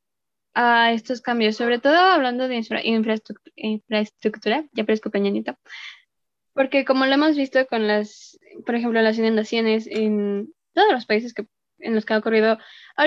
a 0.55 0.93
estos 0.93 1.21
cambios, 1.21 1.57
sobre 1.57 1.81
todo 1.81 1.99
hablando 1.99 2.49
de 2.49 2.63
infraestructura, 3.57 4.65
ya 4.73 4.85
parezco 4.85 5.11
peñanito, 5.11 5.59
porque 6.55 6.87
como 6.87 7.05
lo 7.05 7.13
hemos 7.13 7.37
visto 7.37 7.67
con 7.67 7.87
las, 7.89 8.39
por 8.65 8.77
ejemplo, 8.77 9.03
las 9.03 9.19
inundaciones 9.19 9.87
en 9.87 10.55
todos 10.75 10.93
los 10.93 11.07
países 11.07 11.35
que, 11.35 11.47
en 11.79 11.95
los 11.95 12.05
que 12.05 12.15
ha 12.15 12.19
ocurrido, 12.19 12.59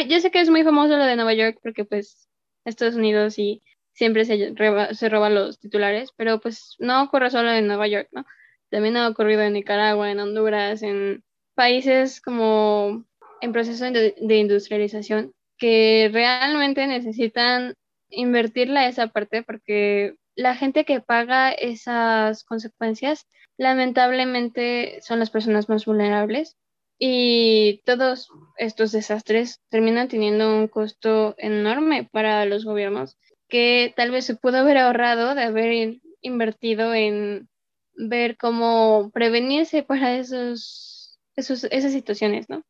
yo 0.07 0.19
sé 0.19 0.31
que 0.31 0.41
es 0.41 0.49
muy 0.49 0.63
famoso 0.63 0.97
lo 0.97 1.05
de 1.05 1.15
Nueva 1.15 1.33
York 1.33 1.59
porque 1.61 1.85
pues 1.85 2.29
Estados 2.65 2.95
Unidos 2.95 3.37
y 3.39 3.61
siempre 3.93 4.25
se, 4.25 4.53
se 4.93 5.09
roban 5.09 5.35
los 5.35 5.59
titulares, 5.59 6.11
pero 6.15 6.39
pues 6.39 6.75
no 6.79 7.03
ocurre 7.03 7.29
solo 7.29 7.51
en 7.51 7.67
Nueva 7.67 7.87
York, 7.87 8.09
¿no? 8.11 8.25
También 8.69 8.97
ha 8.97 9.07
ocurrido 9.07 9.41
en 9.41 9.53
Nicaragua, 9.53 10.11
en 10.11 10.19
Honduras, 10.19 10.83
en 10.83 11.23
países 11.55 12.21
como 12.21 13.05
en 13.41 13.51
proceso 13.53 13.85
de, 13.91 14.13
industrialización 14.19 15.33
que 15.57 16.09
realmente 16.13 16.85
necesitan 16.85 17.73
invertirla 18.09 18.87
esa 18.87 19.07
parte 19.07 19.43
porque 19.43 20.15
la 20.35 20.55
gente 20.55 20.85
que 20.85 21.01
paga 21.01 21.51
esas 21.51 22.43
consecuencias 22.43 23.25
lamentablemente 23.57 24.99
son 25.01 25.19
las 25.19 25.31
personas 25.31 25.67
más 25.67 25.85
vulnerables 25.85 26.55
y 26.99 27.81
todos 27.85 28.29
estos 28.57 28.91
desastres 28.91 29.61
terminan 29.69 30.07
teniendo 30.07 30.55
un 30.55 30.67
costo 30.67 31.35
enorme 31.37 32.09
para 32.11 32.45
los 32.45 32.65
gobiernos 32.65 33.17
que 33.47 33.93
tal 33.95 34.11
vez 34.11 34.25
se 34.25 34.35
pudo 34.35 34.57
haber 34.57 34.77
ahorrado 34.77 35.35
de 35.35 35.43
haber 35.43 35.99
invertido 36.21 36.93
en 36.93 37.47
ver 37.95 38.37
cómo 38.37 39.09
prevenirse 39.13 39.83
para 39.83 40.17
esos, 40.17 41.19
esos, 41.35 41.63
esas 41.65 41.91
situaciones, 41.91 42.49
¿no? 42.49 42.63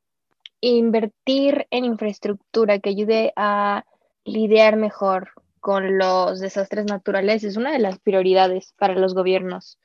Invertir 0.62 1.68
en 1.72 1.86
infraestructura 1.86 2.80
que 2.80 2.90
ayude 2.90 3.34
a 3.36 3.86
lidiar 4.24 4.76
mejor 4.76 5.32
con 5.60 5.98
los 5.98 6.40
desastres 6.40 6.86
naturales 6.86 7.44
es 7.44 7.58
una 7.58 7.72
de 7.72 7.80
las 7.80 8.00
prioridades 8.00 8.74
para 8.78 8.96
los 8.96 9.14
gobiernos. 9.14 9.78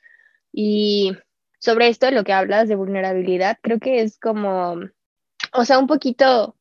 Y 0.52 1.12
sobre 1.62 1.86
esto, 1.86 2.10
lo 2.10 2.24
que 2.24 2.32
hablas 2.32 2.68
de 2.68 2.74
vulnerabilidad, 2.74 3.56
creo 3.62 3.78
que 3.78 4.00
es 4.02 4.18
como, 4.18 4.74
o 5.52 5.64
sea, 5.64 5.78
un 5.78 5.86
poquito 5.86 6.56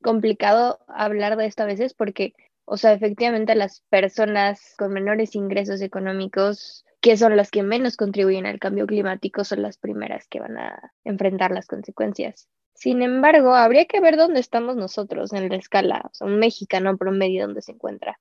complicado 0.00 0.78
hablar 0.86 1.36
de 1.36 1.46
esto 1.46 1.64
a 1.64 1.66
veces 1.66 1.92
porque, 1.92 2.34
o 2.64 2.76
sea, 2.76 2.92
efectivamente 2.92 3.56
las 3.56 3.80
personas 3.90 4.74
con 4.78 4.92
menores 4.92 5.34
ingresos 5.34 5.80
económicos 5.80 6.84
que 7.00 7.16
son 7.16 7.36
las 7.36 7.50
que 7.50 7.64
menos 7.64 7.96
contribuyen 7.96 8.46
al 8.46 8.60
cambio 8.60 8.86
climático, 8.86 9.42
son 9.42 9.60
las 9.60 9.76
primeras 9.76 10.28
que 10.28 10.38
van 10.38 10.56
a 10.56 10.92
enfrentar 11.02 11.50
las 11.50 11.66
consecuencias. 11.66 12.48
Sin 12.74 13.02
embargo, 13.02 13.54
habría 13.54 13.86
que 13.86 14.00
ver 14.00 14.16
dónde 14.16 14.38
estamos 14.38 14.76
nosotros 14.76 15.32
en 15.32 15.48
la 15.48 15.56
escala, 15.56 16.02
o 16.04 16.14
sea, 16.14 16.28
un 16.28 16.38
mexicano 16.38 16.96
promedio 16.96 17.46
dónde 17.46 17.60
se 17.60 17.72
encuentra, 17.72 18.20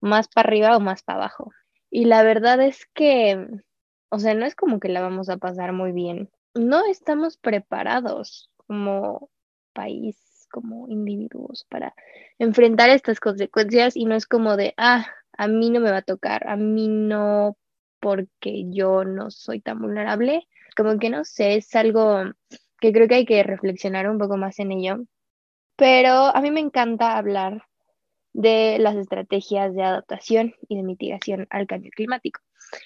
más 0.00 0.28
para 0.28 0.46
arriba 0.46 0.76
o 0.76 0.80
más 0.80 1.02
para 1.02 1.18
abajo. 1.18 1.50
Y 1.90 2.04
la 2.04 2.22
verdad 2.22 2.62
es 2.62 2.86
que, 2.94 3.48
o 4.12 4.18
sea, 4.18 4.34
no 4.34 4.44
es 4.44 4.54
como 4.54 4.78
que 4.78 4.90
la 4.90 5.00
vamos 5.00 5.30
a 5.30 5.38
pasar 5.38 5.72
muy 5.72 5.92
bien. 5.92 6.28
No 6.54 6.84
estamos 6.84 7.38
preparados 7.38 8.50
como 8.66 9.30
país, 9.72 10.46
como 10.50 10.86
individuos 10.86 11.64
para 11.70 11.94
enfrentar 12.38 12.90
estas 12.90 13.20
consecuencias 13.20 13.96
y 13.96 14.04
no 14.04 14.14
es 14.14 14.26
como 14.26 14.58
de, 14.58 14.74
ah, 14.76 15.06
a 15.38 15.48
mí 15.48 15.70
no 15.70 15.80
me 15.80 15.90
va 15.90 15.98
a 15.98 16.02
tocar, 16.02 16.46
a 16.46 16.56
mí 16.56 16.88
no 16.88 17.56
porque 18.00 18.70
yo 18.70 19.04
no 19.04 19.30
soy 19.30 19.62
tan 19.62 19.80
vulnerable. 19.80 20.46
Como 20.76 20.98
que 20.98 21.08
no 21.08 21.24
sé, 21.24 21.56
es 21.56 21.74
algo 21.74 22.22
que 22.80 22.92
creo 22.92 23.08
que 23.08 23.14
hay 23.14 23.24
que 23.24 23.42
reflexionar 23.42 24.10
un 24.10 24.18
poco 24.18 24.36
más 24.36 24.58
en 24.58 24.72
ello. 24.72 24.98
Pero 25.76 26.12
a 26.12 26.40
mí 26.42 26.50
me 26.50 26.60
encanta 26.60 27.16
hablar 27.16 27.64
de 28.34 28.76
las 28.78 28.94
estrategias 28.96 29.74
de 29.74 29.82
adaptación 29.82 30.54
y 30.68 30.76
de 30.76 30.82
mitigación 30.82 31.46
al 31.48 31.66
cambio 31.66 31.90
climático. 31.96 32.42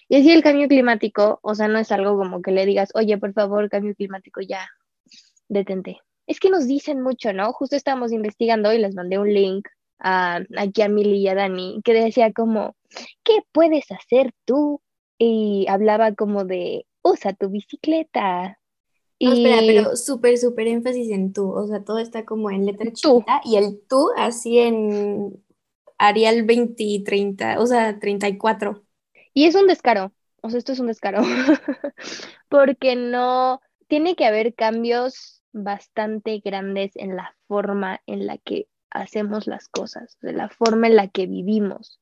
Y 0.08 0.16
así 0.16 0.32
el 0.32 0.42
cambio 0.42 0.68
climático, 0.68 1.38
o 1.42 1.54
sea, 1.54 1.68
no 1.68 1.78
es 1.78 1.92
algo 1.92 2.16
como 2.16 2.42
que 2.42 2.50
le 2.50 2.66
digas, 2.66 2.90
oye, 2.94 3.18
por 3.18 3.32
favor, 3.32 3.68
cambio 3.68 3.94
climático, 3.94 4.40
ya, 4.40 4.68
detente. 5.48 6.00
Es 6.26 6.40
que 6.40 6.50
nos 6.50 6.66
dicen 6.66 7.02
mucho, 7.02 7.32
¿no? 7.32 7.52
Justo 7.52 7.76
estábamos 7.76 8.12
investigando 8.12 8.72
y 8.72 8.78
les 8.78 8.94
mandé 8.94 9.18
un 9.18 9.32
link 9.32 9.68
a, 9.98 10.40
aquí 10.56 10.82
a 10.82 10.88
Mili 10.88 11.18
y 11.18 11.28
a 11.28 11.34
Dani 11.34 11.80
que 11.84 11.94
decía 11.94 12.32
como, 12.32 12.76
¿qué 13.22 13.38
puedes 13.52 13.90
hacer 13.90 14.32
tú 14.44 14.80
y 15.18 15.66
hablaba 15.68 16.14
como 16.14 16.44
de, 16.44 16.86
usa 17.02 17.32
tu 17.32 17.48
bicicleta. 17.48 18.58
No, 19.18 19.32
espera, 19.32 19.58
pero 19.66 19.96
súper, 19.96 20.36
súper 20.36 20.66
énfasis 20.66 21.10
en 21.10 21.32
tú, 21.32 21.50
o 21.50 21.66
sea, 21.66 21.82
todo 21.82 21.98
está 21.98 22.24
como 22.26 22.50
en 22.50 22.66
letra 22.66 22.92
chiquita 22.92 23.40
y 23.44 23.56
el 23.56 23.80
tú 23.88 24.10
así 24.16 24.58
en 24.58 25.42
Arial 25.96 26.42
20 26.42 26.82
y 26.82 27.02
30, 27.02 27.58
o 27.58 27.66
sea, 27.66 27.98
34. 27.98 28.82
Y 29.36 29.44
es 29.44 29.54
un 29.54 29.66
descaro, 29.66 30.14
o 30.40 30.48
sea, 30.48 30.56
esto 30.56 30.72
es 30.72 30.80
un 30.80 30.86
descaro, 30.86 31.20
porque 32.48 32.96
no, 32.96 33.60
tiene 33.86 34.16
que 34.16 34.24
haber 34.24 34.54
cambios 34.54 35.44
bastante 35.52 36.40
grandes 36.42 36.92
en 36.96 37.16
la 37.16 37.36
forma 37.46 38.00
en 38.06 38.26
la 38.26 38.38
que 38.38 38.66
hacemos 38.88 39.46
las 39.46 39.68
cosas, 39.68 40.16
de 40.22 40.32
la 40.32 40.48
forma 40.48 40.86
en 40.86 40.96
la 40.96 41.08
que 41.08 41.26
vivimos. 41.26 42.00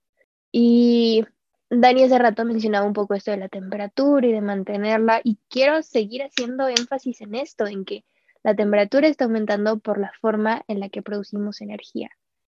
Y 0.52 1.24
Dani 1.70 2.04
hace 2.04 2.20
rato 2.20 2.44
mencionaba 2.44 2.86
un 2.86 2.92
poco 2.92 3.14
esto 3.14 3.32
de 3.32 3.38
la 3.38 3.48
temperatura 3.48 4.28
y 4.28 4.32
de 4.32 4.40
mantenerla 4.40 5.20
y 5.24 5.40
quiero 5.48 5.82
seguir 5.82 6.22
haciendo 6.22 6.68
énfasis 6.68 7.20
en 7.20 7.34
esto, 7.34 7.66
en 7.66 7.84
que 7.84 8.04
la 8.44 8.54
temperatura 8.54 9.08
está 9.08 9.24
aumentando 9.24 9.80
por 9.80 9.98
la 9.98 10.12
forma 10.20 10.62
en 10.68 10.78
la 10.78 10.88
que 10.88 11.02
producimos 11.02 11.60
energía. 11.60 12.10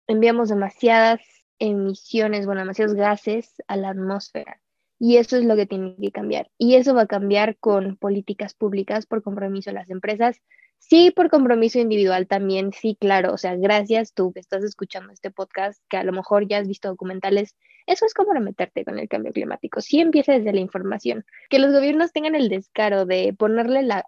Enviamos 0.06 0.48
demasiadas 0.48 1.20
emisiones, 1.58 2.46
bueno, 2.46 2.62
demasiados 2.62 2.94
gases 2.94 3.62
a 3.68 3.76
la 3.76 3.90
atmósfera 3.90 4.59
y 5.00 5.16
eso 5.16 5.36
es 5.36 5.44
lo 5.44 5.56
que 5.56 5.66
tiene 5.66 5.96
que 6.00 6.12
cambiar. 6.12 6.50
Y 6.58 6.76
eso 6.76 6.94
va 6.94 7.02
a 7.02 7.06
cambiar 7.06 7.56
con 7.58 7.96
políticas 7.96 8.54
públicas 8.54 9.06
por 9.06 9.22
compromiso 9.22 9.70
de 9.70 9.74
las 9.74 9.90
empresas, 9.90 10.40
Sí, 10.80 11.10
por 11.10 11.28
compromiso 11.28 11.78
individual 11.78 12.26
también, 12.26 12.72
sí, 12.72 12.96
claro. 12.98 13.34
O 13.34 13.36
sea, 13.36 13.54
gracias 13.54 14.14
tú 14.14 14.32
que 14.32 14.40
estás 14.40 14.64
escuchando 14.64 15.12
este 15.12 15.30
podcast, 15.30 15.82
que 15.90 15.98
a 15.98 16.04
lo 16.04 16.12
mejor 16.12 16.48
ya 16.48 16.58
has 16.58 16.66
visto 16.66 16.88
documentales. 16.88 17.54
Eso 17.86 18.06
es 18.06 18.14
comprometerte 18.14 18.84
con 18.84 18.98
el 18.98 19.06
cambio 19.06 19.32
climático. 19.32 19.82
Sí 19.82 20.00
empieza 20.00 20.32
desde 20.32 20.54
la 20.54 20.60
información. 20.60 21.26
Que 21.50 21.58
los 21.58 21.72
gobiernos 21.72 22.12
tengan 22.12 22.34
el 22.34 22.48
descaro 22.48 23.04
de 23.04 23.34
ponerle 23.38 23.82
la, 23.82 24.04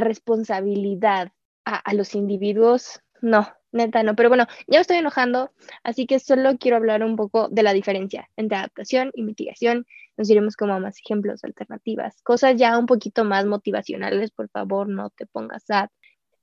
responsabilidad 0.00 1.32
a, 1.64 1.76
a 1.76 1.94
los 1.94 2.14
individuos, 2.14 3.00
no, 3.22 3.48
neta 3.72 4.02
no. 4.02 4.14
Pero 4.14 4.28
bueno, 4.28 4.46
ya 4.66 4.78
me 4.78 4.82
estoy 4.82 4.98
enojando, 4.98 5.50
así 5.82 6.06
que 6.06 6.18
solo 6.18 6.56
quiero 6.58 6.76
hablar 6.76 7.02
un 7.02 7.16
poco 7.16 7.48
de 7.48 7.62
la 7.62 7.72
diferencia 7.72 8.28
entre 8.36 8.58
adaptación 8.58 9.10
y 9.14 9.22
mitigación. 9.22 9.86
Nos 10.16 10.30
iremos 10.30 10.56
como 10.56 10.74
a 10.74 10.78
más 10.78 10.98
ejemplos, 10.98 11.42
alternativas, 11.42 12.22
cosas 12.22 12.56
ya 12.56 12.78
un 12.78 12.86
poquito 12.86 13.24
más 13.24 13.46
motivacionales, 13.46 14.30
por 14.30 14.48
favor, 14.50 14.88
no 14.88 15.10
te 15.10 15.26
pongas 15.26 15.64
sad. 15.64 15.88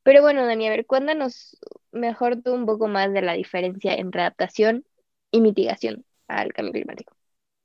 Pero 0.03 0.21
bueno, 0.21 0.45
Dani, 0.45 0.67
a 0.67 0.71
ver, 0.71 0.86
cuéntanos 0.86 1.57
mejor 1.91 2.41
tú 2.41 2.53
un 2.53 2.65
poco 2.65 2.88
más 2.88 3.13
de 3.13 3.21
la 3.21 3.33
diferencia 3.33 3.93
entre 3.93 4.21
adaptación 4.21 4.86
y 5.31 5.41
mitigación 5.41 6.05
al 6.27 6.51
cambio 6.53 6.74
climático. 6.74 7.13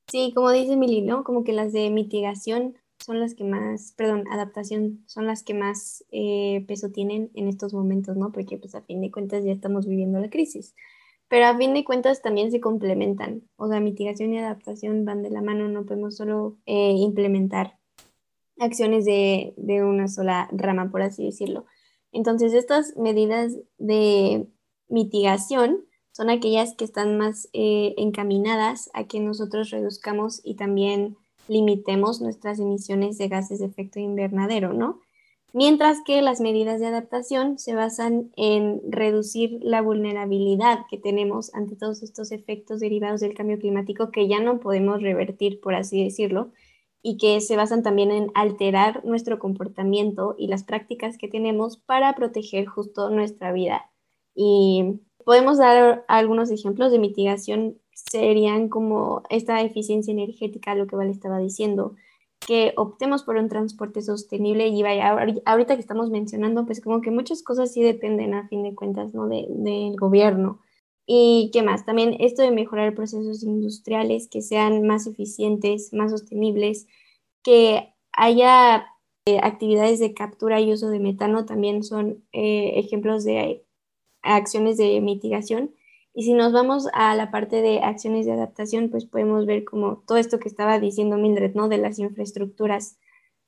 Sí, 0.08 0.32
como 0.34 0.50
dice 0.50 0.76
Mili, 0.76 1.00
¿no? 1.00 1.24
Como 1.24 1.44
que 1.44 1.52
las 1.52 1.72
de 1.72 1.88
mitigación 1.90 2.76
son 3.04 3.20
las 3.20 3.34
que 3.34 3.44
más, 3.44 3.92
perdón, 3.92 4.24
adaptación 4.30 5.04
son 5.06 5.26
las 5.26 5.42
que 5.42 5.52
más 5.52 6.06
eh, 6.10 6.64
peso 6.66 6.90
tienen 6.90 7.30
en 7.34 7.48
estos 7.48 7.74
momentos, 7.74 8.16
¿no? 8.16 8.32
Porque 8.32 8.56
pues 8.56 8.74
a 8.74 8.80
fin 8.80 9.02
de 9.02 9.10
cuentas 9.10 9.44
ya 9.44 9.52
estamos 9.52 9.86
viviendo 9.86 10.18
la 10.20 10.30
crisis. 10.30 10.74
Pero 11.28 11.44
a 11.44 11.56
fin 11.58 11.74
de 11.74 11.84
cuentas 11.84 12.22
también 12.22 12.50
se 12.50 12.60
complementan. 12.60 13.42
O 13.56 13.68
sea, 13.68 13.78
mitigación 13.80 14.32
y 14.32 14.38
adaptación 14.38 15.04
van 15.04 15.22
de 15.22 15.28
la 15.28 15.42
mano, 15.42 15.68
no 15.68 15.84
podemos 15.84 16.16
solo 16.16 16.56
eh, 16.64 16.92
implementar 16.92 17.78
acciones 18.58 19.04
de, 19.04 19.52
de 19.58 19.84
una 19.84 20.08
sola 20.08 20.48
rama, 20.52 20.90
por 20.90 21.02
así 21.02 21.26
decirlo. 21.26 21.66
Entonces, 22.10 22.54
estas 22.54 22.96
medidas 22.96 23.52
de 23.76 24.46
mitigación 24.88 25.84
son 26.12 26.30
aquellas 26.30 26.74
que 26.74 26.86
están 26.86 27.18
más 27.18 27.50
eh, 27.52 27.94
encaminadas 27.98 28.88
a 28.94 29.04
que 29.04 29.20
nosotros 29.20 29.68
reduzcamos 29.68 30.40
y 30.42 30.54
también 30.54 31.18
limitemos 31.48 32.20
nuestras 32.20 32.58
emisiones 32.58 33.18
de 33.18 33.28
gases 33.28 33.58
de 33.58 33.66
efecto 33.66 34.00
invernadero, 34.00 34.72
¿no? 34.72 35.00
Mientras 35.52 35.98
que 36.04 36.20
las 36.20 36.40
medidas 36.40 36.80
de 36.80 36.86
adaptación 36.86 37.58
se 37.60 37.76
basan 37.76 38.32
en 38.36 38.80
reducir 38.88 39.60
la 39.62 39.82
vulnerabilidad 39.82 40.80
que 40.90 40.98
tenemos 40.98 41.54
ante 41.54 41.76
todos 41.76 42.02
estos 42.02 42.32
efectos 42.32 42.80
derivados 42.80 43.20
del 43.20 43.34
cambio 43.34 43.60
climático 43.60 44.10
que 44.10 44.26
ya 44.26 44.40
no 44.40 44.58
podemos 44.58 45.00
revertir, 45.00 45.60
por 45.60 45.76
así 45.76 46.02
decirlo, 46.02 46.50
y 47.02 47.18
que 47.18 47.40
se 47.40 47.56
basan 47.56 47.84
también 47.84 48.10
en 48.10 48.32
alterar 48.34 49.04
nuestro 49.04 49.38
comportamiento 49.38 50.34
y 50.36 50.48
las 50.48 50.64
prácticas 50.64 51.18
que 51.18 51.28
tenemos 51.28 51.76
para 51.76 52.14
proteger 52.16 52.66
justo 52.66 53.10
nuestra 53.10 53.52
vida. 53.52 53.92
Y 54.34 55.02
podemos 55.24 55.58
dar 55.58 56.04
algunos 56.08 56.50
ejemplos 56.50 56.90
de 56.90 56.98
mitigación, 56.98 57.78
serían 57.94 58.68
como 58.68 59.22
esta 59.30 59.62
eficiencia 59.62 60.12
energética, 60.12 60.74
lo 60.74 60.86
que 60.86 60.96
Vale 60.96 61.10
estaba 61.10 61.38
diciendo, 61.38 61.94
que 62.46 62.74
optemos 62.76 63.22
por 63.22 63.36
un 63.36 63.48
transporte 63.48 64.02
sostenible 64.02 64.68
y 64.68 64.82
vaya, 64.82 65.16
ahorita 65.46 65.74
que 65.74 65.80
estamos 65.80 66.10
mencionando, 66.10 66.66
pues 66.66 66.80
como 66.80 67.00
que 67.00 67.10
muchas 67.10 67.42
cosas 67.42 67.72
sí 67.72 67.82
dependen 67.82 68.34
a 68.34 68.48
fin 68.48 68.62
de 68.62 68.74
cuentas, 68.74 69.14
¿no? 69.14 69.28
De, 69.28 69.46
del 69.48 69.96
gobierno. 69.96 70.60
¿Y 71.06 71.50
qué 71.52 71.62
más? 71.62 71.84
También 71.84 72.16
esto 72.20 72.42
de 72.42 72.50
mejorar 72.50 72.94
procesos 72.94 73.42
industriales 73.42 74.28
que 74.28 74.42
sean 74.42 74.86
más 74.86 75.06
eficientes, 75.06 75.92
más 75.92 76.10
sostenibles, 76.10 76.86
que 77.42 77.94
haya 78.12 78.86
eh, 79.26 79.38
actividades 79.42 80.00
de 80.00 80.14
captura 80.14 80.60
y 80.60 80.72
uso 80.72 80.88
de 80.88 81.00
metano 81.00 81.46
también 81.46 81.82
son 81.82 82.24
eh, 82.32 82.72
ejemplos 82.78 83.24
de 83.24 83.64
acciones 84.22 84.76
de 84.76 85.00
mitigación. 85.00 85.74
Y 86.14 86.22
si 86.22 86.32
nos 86.32 86.52
vamos 86.52 86.86
a 86.92 87.14
la 87.16 87.30
parte 87.32 87.60
de 87.60 87.80
acciones 87.80 88.24
de 88.24 88.32
adaptación, 88.32 88.88
pues 88.88 89.04
podemos 89.04 89.46
ver 89.46 89.64
como 89.64 89.98
todo 90.06 90.16
esto 90.16 90.38
que 90.38 90.48
estaba 90.48 90.78
diciendo 90.78 91.18
Mildred, 91.18 91.54
¿no? 91.54 91.68
De 91.68 91.78
las 91.78 91.98
infraestructuras, 91.98 92.98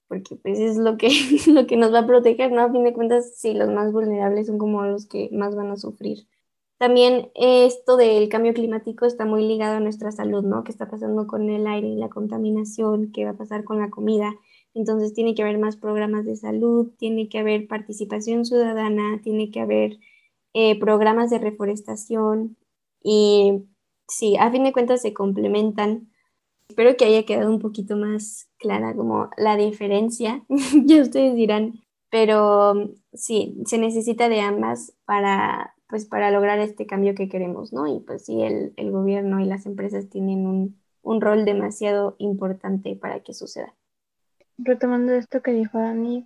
porque 0.09 0.37
pues 0.37 0.59
es 0.59 0.77
lo 0.77 0.97
que, 0.97 1.09
lo 1.47 1.67
que 1.67 1.77
nos 1.77 1.95
va 1.95 2.01
a 2.01 2.07
proteger, 2.07 2.51
¿no? 2.51 2.63
A 2.63 2.73
fin 2.73 2.85
de 2.85 2.93
cuentas, 2.93 3.37
sí, 3.37 3.55
los 3.55 3.71
más 3.71 3.93
vulnerables 3.93 4.49
son 4.49 4.59
como 4.59 4.85
los 4.85 5.07
que 5.07 5.31
más 5.33 5.55
van 5.55 5.71
a 5.71 5.77
sufrir. 5.77 6.27
También 6.79 7.31
esto 7.35 7.97
del 7.97 8.29
cambio 8.29 8.53
climático 8.53 9.07
está 9.07 9.25
muy 9.25 9.47
ligado 9.47 9.77
a 9.77 9.81
nuestra 9.81 10.13
salud, 10.13 10.45
¿no? 10.45 10.65
¿Qué 10.65 10.73
está 10.73 10.91
pasando 10.91 11.27
con 11.27 11.49
el 11.49 11.67
aire 11.67 11.89
y 11.89 11.97
la 11.97 12.11
contaminación? 12.11 13.13
¿Qué 13.13 13.25
va 13.25 13.31
a 13.31 13.37
pasar 13.37 13.65
con 13.65 13.79
la 13.79 13.91
comida? 13.91 14.35
Entonces 14.75 15.15
tiene 15.15 15.35
que 15.35 15.43
haber 15.43 15.59
más 15.59 15.77
programas 15.77 16.27
de 16.27 16.37
salud, 16.37 16.91
tiene 16.99 17.29
que 17.31 17.39
haber 17.39 17.67
participación 17.67 18.45
ciudadana, 18.45 19.21
tiene 19.23 19.51
que 19.51 19.61
haber 19.61 19.99
eh, 20.59 20.81
programas 20.81 21.29
de 21.29 21.39
reforestación 21.39 22.57
y 23.03 23.67
sí, 24.09 24.39
a 24.39 24.51
fin 24.51 24.65
de 24.65 24.73
cuentas 24.73 25.03
se 25.03 25.13
complementan. 25.13 26.11
Espero 26.71 26.97
que 26.97 27.05
haya 27.05 27.27
quedado 27.27 27.51
un 27.51 27.59
poquito 27.59 27.95
más 27.99 28.49
clara 28.57 28.97
como 28.97 29.29
la 29.37 29.59
diferencia, 29.59 30.47
ya 30.87 31.03
ustedes 31.03 31.35
dirán, 31.35 31.83
pero 32.09 32.89
sí, 33.13 33.61
se 33.67 33.77
necesita 33.77 34.31
de 34.31 34.41
ambas 34.41 34.95
para 35.05 35.75
pues 35.91 36.07
para 36.07 36.31
lograr 36.31 36.59
este 36.59 36.87
cambio 36.87 37.15
que 37.15 37.29
queremos, 37.29 37.75
¿no? 37.75 37.87
Y 37.87 38.01
pues 38.01 38.25
sí, 38.25 38.41
el, 38.43 38.73
gobierno 38.91 39.41
y 39.41 39.45
las 39.45 39.67
empresas 39.67 40.09
tienen 40.09 40.47
un, 40.47 41.21
rol 41.21 41.45
demasiado 41.45 42.17
importante 42.19 42.97
para 42.97 43.21
que 43.21 43.35
suceda. 43.35 43.75
Retomando 44.57 45.13
esto 45.13 45.43
que 45.43 45.53
dijo 45.53 45.79
Dani, 45.79 46.25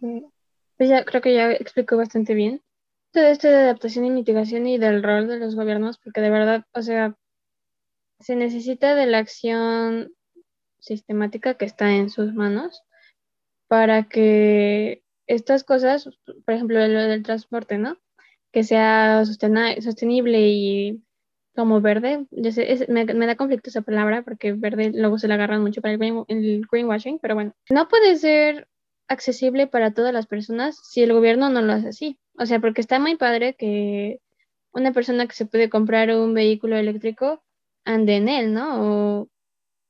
pues 0.79 0.89
ya 0.89 1.05
creo 1.05 1.21
que 1.21 1.35
ya 1.35 1.51
explicó 1.51 1.97
bastante 1.97 2.33
bien 2.35 2.63
todo 3.13 3.25
esto 3.25 3.49
de 3.49 3.57
adaptación 3.57 4.13
mitigación 4.15 4.67
y 4.67 4.79
del 4.79 5.03
rol 5.03 5.29
de 5.29 5.39
los 5.39 5.57
gobiernos, 5.57 5.99
porque 5.99 6.21
de 6.21 6.31
verdad, 6.31 6.65
o 6.73 6.83
sea, 6.83 7.17
se 8.21 8.37
necesita 8.37 8.95
de 8.95 9.07
la 9.07 9.19
acción 9.19 10.13
sistemática 10.79 11.55
que 11.55 11.65
está 11.65 11.93
en 11.95 12.11
sus 12.11 12.35
manos 12.35 12.83
para 13.69 14.05
que 14.09 15.03
estas 15.27 15.65
cosas, 15.65 16.09
por 16.45 16.55
ejemplo, 16.55 16.87
lo 16.87 17.01
del 17.01 17.23
transporte, 17.23 17.79
¿no? 17.79 17.99
que 18.53 18.65
sea 18.65 19.25
sostenible 19.25 20.49
y 20.49 21.03
como 21.55 21.81
verde. 21.81 22.27
Yo 22.31 22.53
sé, 22.53 22.87
me, 22.89 23.05
da 23.05 23.37
conflicto 23.37 23.71
esa 23.71 23.83
palabra 23.83 24.23
porque 24.23 24.53
verde 24.53 24.93
luego 24.95 25.19
se 25.19 25.29
la 25.29 25.35
agarran 25.35 25.63
mucho 25.63 25.81
para 25.81 25.95
el, 25.95 26.25
el 26.29 26.67
greenwashing, 26.71 27.19
pero 27.21 27.35
bueno, 27.35 27.53
no 27.71 27.89
puede 27.89 28.17
ser 28.17 28.69
accesible 29.11 29.67
para 29.67 29.93
todas 29.93 30.15
las 30.15 30.27
personas 30.27 30.79
si 30.83 31.03
el 31.03 31.13
gobierno 31.13 31.51
no 31.51 31.61
lo 31.63 31.73
hace 31.73 31.89
así. 31.89 32.19
O 32.39 32.47
sea, 32.47 32.61
porque 32.61 32.81
está 32.81 32.99
muy 32.99 33.17
padre 33.17 33.55
que 33.55 34.21
una 34.73 34.93
persona 34.93 35.27
que 35.27 35.35
se 35.35 35.47
puede 35.47 35.69
comprar 35.69 36.11
un 36.17 36.33
vehículo 36.33 36.77
eléctrico 36.77 37.43
ande 37.85 38.17
en 38.17 38.29
él, 38.29 38.55
¿no? 38.55 39.29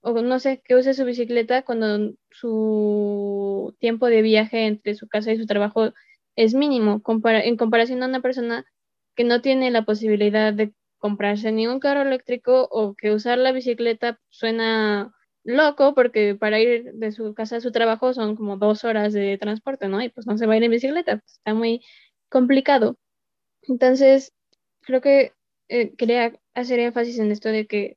O, 0.02 0.22
no 0.22 0.38
sé, 0.38 0.62
que 0.64 0.74
use 0.76 0.94
su 0.94 1.04
bicicleta 1.04 1.62
cuando 1.62 2.14
su 2.30 3.76
tiempo 3.78 4.06
de 4.06 4.22
viaje 4.22 4.66
entre 4.66 4.94
su 4.94 5.06
casa 5.08 5.32
y 5.32 5.36
su 5.38 5.46
trabajo 5.46 5.92
es 6.36 6.54
mínimo 6.54 7.02
en 7.04 7.56
comparación 7.56 8.02
a 8.02 8.06
una 8.06 8.20
persona 8.20 8.64
que 9.14 9.24
no 9.24 9.42
tiene 9.42 9.70
la 9.70 9.84
posibilidad 9.84 10.54
de 10.54 10.72
comprarse 10.98 11.52
ni 11.52 11.66
un 11.66 11.80
carro 11.80 12.02
eléctrico 12.02 12.68
o 12.70 12.94
que 12.94 13.12
usar 13.12 13.38
la 13.38 13.52
bicicleta 13.52 14.18
suena 14.30 15.12
loco 15.50 15.94
porque 15.94 16.34
para 16.34 16.60
ir 16.60 16.92
de 16.94 17.12
su 17.12 17.34
casa 17.34 17.56
a 17.56 17.60
su 17.60 17.72
trabajo 17.72 18.14
son 18.14 18.36
como 18.36 18.56
dos 18.56 18.84
horas 18.84 19.12
de 19.12 19.38
transporte, 19.38 19.88
¿no? 19.88 20.02
Y 20.02 20.08
pues 20.10 20.26
no 20.26 20.38
se 20.38 20.46
va 20.46 20.54
a 20.54 20.56
ir 20.56 20.64
en 20.64 20.70
bicicleta, 20.70 21.18
pues, 21.18 21.32
está 21.34 21.54
muy 21.54 21.82
complicado. 22.28 22.96
Entonces, 23.62 24.32
creo 24.82 25.00
que 25.00 25.32
eh, 25.68 25.94
quería 25.96 26.32
hacer 26.54 26.80
énfasis 26.80 27.18
en 27.18 27.32
esto 27.32 27.48
de 27.50 27.66
que 27.66 27.96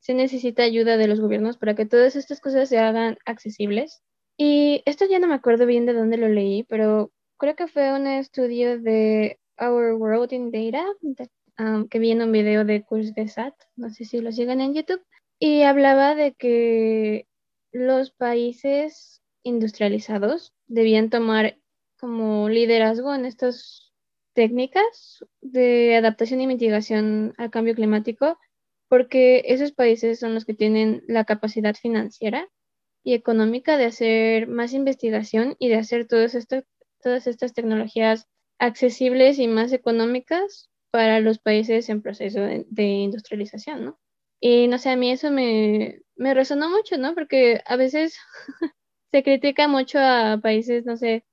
se 0.00 0.14
necesita 0.14 0.64
ayuda 0.64 0.96
de 0.96 1.06
los 1.08 1.20
gobiernos 1.20 1.58
para 1.58 1.74
que 1.74 1.86
todas 1.86 2.16
estas 2.16 2.40
cosas 2.40 2.68
se 2.68 2.78
hagan 2.78 3.18
accesibles. 3.24 4.02
Y 4.36 4.82
esto 4.86 5.04
ya 5.08 5.18
no 5.18 5.28
me 5.28 5.34
acuerdo 5.34 5.66
bien 5.66 5.86
de 5.86 5.92
dónde 5.92 6.16
lo 6.16 6.28
leí, 6.28 6.64
pero 6.64 7.12
creo 7.38 7.54
que 7.54 7.68
fue 7.68 7.92
un 7.92 8.06
estudio 8.06 8.80
de 8.80 9.38
Our 9.60 9.94
World 9.94 10.32
in 10.32 10.50
Data, 10.50 10.84
um, 11.58 11.88
que 11.88 11.98
vi 11.98 12.10
en 12.10 12.22
un 12.22 12.32
video 12.32 12.64
de 12.64 12.82
Kurs 12.82 13.14
de 13.14 13.28
SAT, 13.28 13.54
no 13.76 13.90
sé 13.90 14.04
si 14.04 14.20
lo 14.20 14.32
siguen 14.32 14.60
en 14.60 14.74
YouTube, 14.74 15.02
y 15.44 15.64
hablaba 15.64 16.14
de 16.14 16.34
que 16.34 17.26
los 17.72 18.12
países 18.12 19.22
industrializados 19.42 20.54
debían 20.68 21.10
tomar 21.10 21.58
como 21.98 22.48
liderazgo 22.48 23.12
en 23.12 23.24
estas 23.24 23.92
técnicas 24.34 25.24
de 25.40 25.96
adaptación 25.96 26.42
y 26.42 26.46
mitigación 26.46 27.34
al 27.38 27.50
cambio 27.50 27.74
climático, 27.74 28.38
porque 28.86 29.42
esos 29.46 29.72
países 29.72 30.20
son 30.20 30.32
los 30.34 30.44
que 30.44 30.54
tienen 30.54 31.02
la 31.08 31.24
capacidad 31.24 31.74
financiera 31.74 32.48
y 33.02 33.14
económica 33.14 33.76
de 33.76 33.86
hacer 33.86 34.46
más 34.46 34.72
investigación 34.72 35.56
y 35.58 35.70
de 35.70 35.76
hacer 35.76 36.06
todos 36.06 36.36
estos 36.36 36.62
todas 37.02 37.26
estas 37.26 37.52
tecnologías 37.52 38.28
accesibles 38.60 39.40
y 39.40 39.48
más 39.48 39.72
económicas 39.72 40.70
para 40.92 41.18
los 41.18 41.40
países 41.40 41.88
en 41.88 42.00
proceso 42.00 42.42
de, 42.42 42.84
industrialización, 42.84 43.84
¿no? 43.86 43.98
Y 44.44 44.66
no 44.66 44.78
sé, 44.78 44.90
a 44.90 44.96
mí 44.96 45.12
eso 45.12 45.30
me, 45.30 46.00
me 46.16 46.34
resonó 46.34 46.68
mucho, 46.68 46.98
¿no? 46.98 47.14
Porque 47.14 47.62
a 47.64 47.76
veces 47.76 48.18
se 49.12 49.22
critica 49.22 49.68
mucho 49.68 50.00
a 50.00 50.40
países, 50.42 50.84
no 50.84 50.96
sé, 50.96 51.24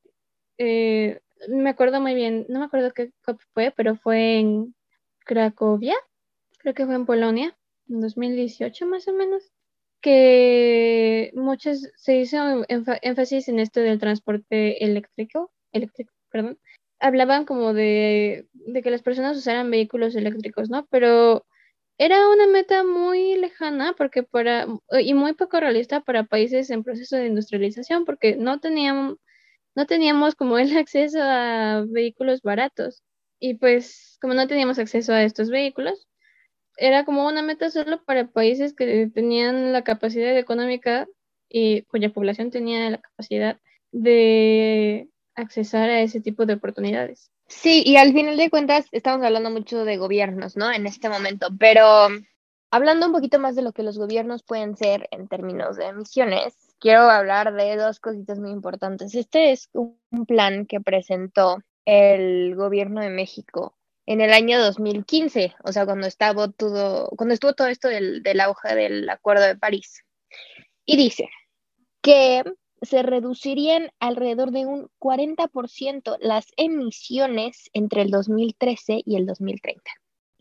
eh, 0.60 1.19
me 1.48 1.72
acuerdo 1.72 2.02
muy 2.02 2.13
bien, 2.13 2.45
no 2.50 2.60
me 2.60 2.65
acuerdo 2.65 2.93
qué 2.93 3.12
COP 3.26 3.41
fue, 3.54 3.74
pero 3.76 3.95
fue 3.95 4.38
en 4.38 4.76
Cracovia, 5.26 5.95
creo 6.60 6.76
que 6.76 6.86
fue 6.86 6.95
en 6.95 7.08
Polonia, 7.08 7.58
en 7.89 8.02
2018 8.02 8.86
más 8.86 9.08
o 9.08 9.13
menos, 9.13 9.52
que 10.02 11.32
muchos 11.34 11.89
se 11.95 12.17
hizo 12.17 12.38
énfasis 12.67 13.48
en 13.50 13.60
esto 13.60 13.80
del 13.80 14.00
transporte 14.00 14.84
eléctrico 14.86 15.52
eléctrico, 15.72 16.13
perdón, 16.30 16.60
hablaban 17.00 17.45
como 17.45 17.74
de, 17.74 18.48
que 18.84 18.91
las 18.91 19.02
personas 19.02 19.38
usaran 19.38 19.72
vehículos 19.72 20.15
eléctricos, 20.15 20.69
¿no? 20.69 20.86
Pero 20.91 21.45
era 22.00 22.30
una 22.30 22.48
meta 22.48 22.84
muy 22.86 23.36
lejana 23.36 23.94
porque 23.98 24.24
para, 24.24 24.68
y 25.02 25.14
muy 25.14 25.34
poco 25.34 25.60
realista 25.60 26.02
para 26.02 26.24
países 26.26 26.70
en 26.72 26.84
proceso 26.84 27.18
de 27.18 27.28
industrialización, 27.28 28.06
porque 28.06 28.38
no 28.38 28.60
teníamos, 28.62 29.18
no 29.76 29.86
teníamos 29.88 30.36
como 30.36 30.58
el 30.60 30.78
acceso 30.78 31.20
a 31.22 31.86
vehículos 31.88 32.42
baratos. 32.42 33.04
Y 33.40 33.56
pues, 33.56 34.18
como 34.22 34.34
no 34.34 34.48
teníamos 34.48 34.80
acceso 34.80 35.14
a 35.14 35.24
estos 35.24 35.50
vehículos, 35.50 36.08
era 36.78 37.06
como 37.06 37.28
una 37.28 37.42
meta 37.44 37.72
solo 37.72 38.04
para 38.06 38.30
países 38.32 38.74
que 38.76 39.10
tenían 39.14 39.74
la 39.74 39.84
capacidad 39.84 40.38
económica 40.38 41.08
y 41.50 41.84
cuya 41.84 42.12
población 42.14 42.52
tenía 42.52 42.90
la 42.92 43.00
capacidad 43.02 43.60
de 43.92 45.10
accesar 45.36 45.90
a 45.90 46.02
ese 46.02 46.22
tipo 46.22 46.46
de 46.46 46.56
oportunidades. 46.56 47.32
Sí, 47.50 47.82
y 47.84 47.98
al 47.98 48.14
final 48.14 48.38
de 48.38 48.52
cuentas 48.52 48.86
estamos 48.92 49.26
hablando 49.26 49.50
mucho 49.50 49.84
de 49.84 49.98
gobiernos, 49.98 50.56
¿no? 50.56 50.72
En 50.72 50.86
este 50.86 51.10
momento, 51.10 51.48
pero 51.60 52.08
hablando 52.70 53.08
un 53.08 53.12
poquito 53.12 53.40
más 53.40 53.56
de 53.56 53.64
lo 53.64 53.74
que 53.74 53.82
los 53.82 53.98
gobiernos 53.98 54.44
pueden 54.44 54.78
ser 54.78 55.08
en 55.10 55.28
términos 55.28 55.76
de 55.76 55.88
emisiones, 55.88 56.54
quiero 56.80 57.02
hablar 57.10 57.54
de 57.56 57.76
dos 57.76 58.00
cositas 58.00 58.40
muy 58.40 58.52
importantes. 58.52 59.16
Este 59.16 59.52
es 59.52 59.68
un 59.74 59.98
plan 60.28 60.68
que 60.68 60.80
presentó 60.80 61.58
el 61.86 62.56
gobierno 62.56 63.02
de 63.02 63.10
México 63.10 63.76
en 64.06 64.22
el 64.22 64.32
año 64.32 64.60
2015, 64.60 65.56
o 65.64 65.72
sea, 65.72 65.86
cuando 65.86 66.06
estaba 66.06 66.52
todo, 66.52 67.10
cuando 67.18 67.34
estuvo 67.34 67.54
todo 67.54 67.68
esto 67.68 67.88
del, 67.88 68.22
del 68.22 68.42
auge 68.42 68.76
del 68.76 69.10
Acuerdo 69.10 69.46
de 69.46 69.58
París. 69.58 70.04
Y 70.86 70.98
dice 70.98 71.28
que 72.02 72.44
se 72.82 73.04
reducirían 73.04 73.92
alrededor 74.00 74.52
de 74.52 74.65
un 74.65 74.89
40% 75.00 76.18
las 76.20 76.48
emisiones 76.58 77.70
entre 77.74 78.02
el 78.02 78.12
2013 78.12 79.02
y 79.06 79.15
el 79.15 79.26
2030. 79.26 79.82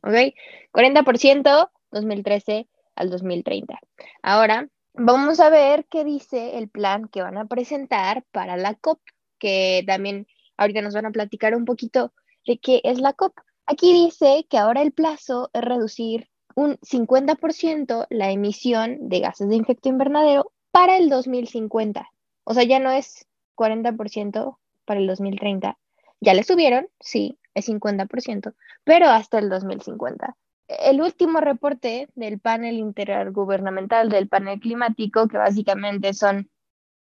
¿Ok? 0.02 0.34
40% 0.72 1.70
2013 1.90 2.68
al 2.94 3.10
2030. 3.10 3.78
Ahora, 4.22 4.68
vamos 4.94 5.40
a 5.40 5.50
ver 5.50 5.86
qué 5.90 6.04
dice 6.04 6.58
el 6.58 6.68
plan 6.68 7.08
que 7.08 7.22
van 7.22 7.38
a 7.38 7.46
presentar 7.46 8.24
para 8.32 8.56
la 8.56 8.74
COP, 8.74 9.00
que 9.38 9.84
también 9.86 10.26
ahorita 10.56 10.82
nos 10.82 10.94
van 10.94 11.06
a 11.06 11.10
platicar 11.10 11.54
un 11.54 11.64
poquito 11.64 12.12
de 12.46 12.58
qué 12.58 12.80
es 12.84 13.00
la 13.00 13.12
COP. 13.12 13.32
Aquí 13.66 13.92
dice 13.92 14.46
que 14.48 14.58
ahora 14.58 14.82
el 14.82 14.92
plazo 14.92 15.50
es 15.52 15.62
reducir 15.62 16.28
un 16.54 16.76
50% 16.78 18.06
la 18.10 18.30
emisión 18.32 19.08
de 19.08 19.20
gases 19.20 19.48
de 19.48 19.56
efecto 19.56 19.88
invernadero 19.88 20.52
para 20.70 20.96
el 20.96 21.08
2050. 21.08 22.08
O 22.50 22.54
sea, 22.54 22.64
ya 22.64 22.78
no 22.78 22.90
es 22.90 23.26
40% 23.56 24.56
para 24.86 25.00
el 25.00 25.06
2030. 25.06 25.76
Ya 26.22 26.32
le 26.32 26.42
subieron, 26.44 26.88
sí, 26.98 27.38
es 27.52 27.68
50%, 27.68 28.54
pero 28.84 29.10
hasta 29.10 29.38
el 29.38 29.50
2050. 29.50 30.34
El 30.66 31.02
último 31.02 31.40
reporte 31.40 32.08
del 32.14 32.40
panel 32.40 32.78
intergubernamental 32.78 34.08
del 34.08 34.28
panel 34.28 34.60
climático, 34.60 35.28
que 35.28 35.36
básicamente 35.36 36.14
son 36.14 36.48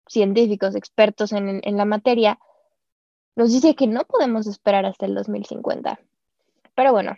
científicos 0.07 0.75
expertos 0.75 1.31
en, 1.31 1.59
en 1.63 1.75
la 1.75 1.85
materia, 1.85 2.37
nos 3.35 3.51
dice 3.51 3.73
que 3.73 3.87
no 3.87 4.03
podemos 4.03 4.45
esperar 4.45 4.85
hasta 4.85 5.07
el 5.07 5.15
2050. 5.15 5.99
Pero 6.75 6.91
bueno, 6.91 7.17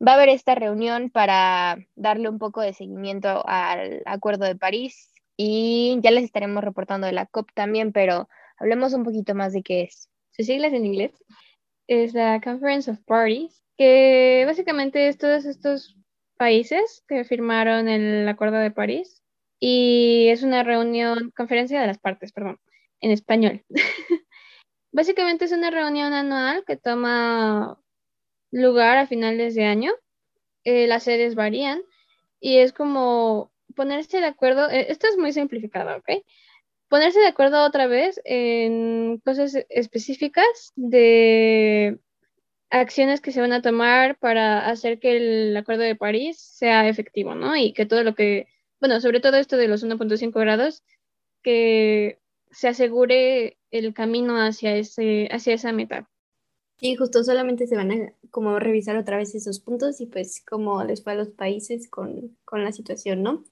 va 0.00 0.12
a 0.12 0.14
haber 0.14 0.30
esta 0.30 0.54
reunión 0.54 1.10
para 1.10 1.76
darle 1.96 2.30
un 2.30 2.38
poco 2.38 2.62
de 2.62 2.72
seguimiento 2.72 3.46
al 3.46 4.02
Acuerdo 4.06 4.46
de 4.46 4.56
París 4.56 5.12
y 5.38 5.98
ya 6.02 6.10
les 6.10 6.24
estaremos 6.24 6.64
reportando 6.64 7.06
de 7.06 7.12
la 7.12 7.26
COP 7.26 7.52
también, 7.54 7.92
pero 7.92 8.28
hablemos 8.58 8.92
un 8.92 9.04
poquito 9.04 9.36
más 9.36 9.52
de 9.52 9.62
qué 9.62 9.82
es. 9.82 10.10
Sus 10.32 10.46
siglas 10.46 10.72
en 10.72 10.84
inglés 10.84 11.12
es 11.86 12.12
la 12.12 12.40
Conference 12.40 12.90
of 12.90 12.98
Parties, 13.06 13.62
que 13.76 14.42
básicamente 14.46 15.06
es 15.06 15.16
todos 15.16 15.44
estos 15.44 15.96
países 16.36 17.04
que 17.08 17.24
firmaron 17.24 17.88
el 17.88 18.28
Acuerdo 18.28 18.58
de 18.58 18.72
París 18.72 19.22
y 19.60 20.28
es 20.28 20.42
una 20.42 20.64
reunión, 20.64 21.32
conferencia 21.36 21.80
de 21.80 21.86
las 21.86 21.98
partes, 21.98 22.32
perdón, 22.32 22.58
en 23.00 23.12
español. 23.12 23.64
básicamente 24.92 25.44
es 25.44 25.52
una 25.52 25.70
reunión 25.70 26.12
anual 26.14 26.64
que 26.66 26.76
toma 26.76 27.80
lugar 28.50 28.98
a 28.98 29.06
finales 29.06 29.54
de 29.54 29.66
año. 29.66 29.92
Eh, 30.64 30.88
las 30.88 31.04
sedes 31.04 31.36
varían 31.36 31.80
y 32.40 32.58
es 32.58 32.72
como 32.72 33.52
ponerse 33.78 34.18
de 34.18 34.26
acuerdo, 34.26 34.68
eh, 34.68 34.86
esto 34.90 35.06
es 35.06 35.16
muy 35.16 35.32
simplificado, 35.32 35.96
¿ok? 35.98 36.24
Ponerse 36.88 37.20
de 37.20 37.28
acuerdo 37.28 37.64
otra 37.64 37.86
vez 37.86 38.20
en 38.24 39.22
cosas 39.24 39.56
específicas 39.68 40.72
de 40.74 42.00
acciones 42.70 43.20
que 43.20 43.30
se 43.30 43.40
van 43.40 43.52
a 43.52 43.62
tomar 43.62 44.18
para 44.18 44.68
hacer 44.68 44.98
que 44.98 45.16
el 45.16 45.56
Acuerdo 45.56 45.84
de 45.84 45.94
París 45.94 46.38
sea 46.40 46.88
efectivo, 46.88 47.36
¿no? 47.36 47.54
Y 47.56 47.72
que 47.72 47.86
todo 47.86 48.02
lo 48.02 48.16
que, 48.16 48.48
bueno, 48.80 49.00
sobre 49.00 49.20
todo 49.20 49.36
esto 49.36 49.56
de 49.56 49.68
los 49.68 49.84
1.5 49.84 50.32
grados, 50.40 50.82
que 51.44 52.18
se 52.50 52.66
asegure 52.66 53.58
el 53.70 53.94
camino 53.94 54.42
hacia, 54.42 54.74
ese, 54.74 55.28
hacia 55.30 55.54
esa 55.54 55.70
meta. 55.70 56.10
Y 56.80 56.96
justo 56.96 57.22
solamente 57.22 57.68
se 57.68 57.76
van 57.76 57.92
a 57.92 58.12
como 58.32 58.58
revisar 58.58 58.96
otra 58.96 59.18
vez 59.18 59.36
esos 59.36 59.60
puntos 59.60 60.00
y 60.00 60.06
pues 60.06 60.42
cómo 60.48 60.82
les 60.82 61.04
fue 61.04 61.12
a 61.12 61.16
los 61.16 61.28
países 61.28 61.88
con, 61.88 62.36
con 62.44 62.64
la 62.64 62.72
situación, 62.72 63.22
¿no? 63.22 63.44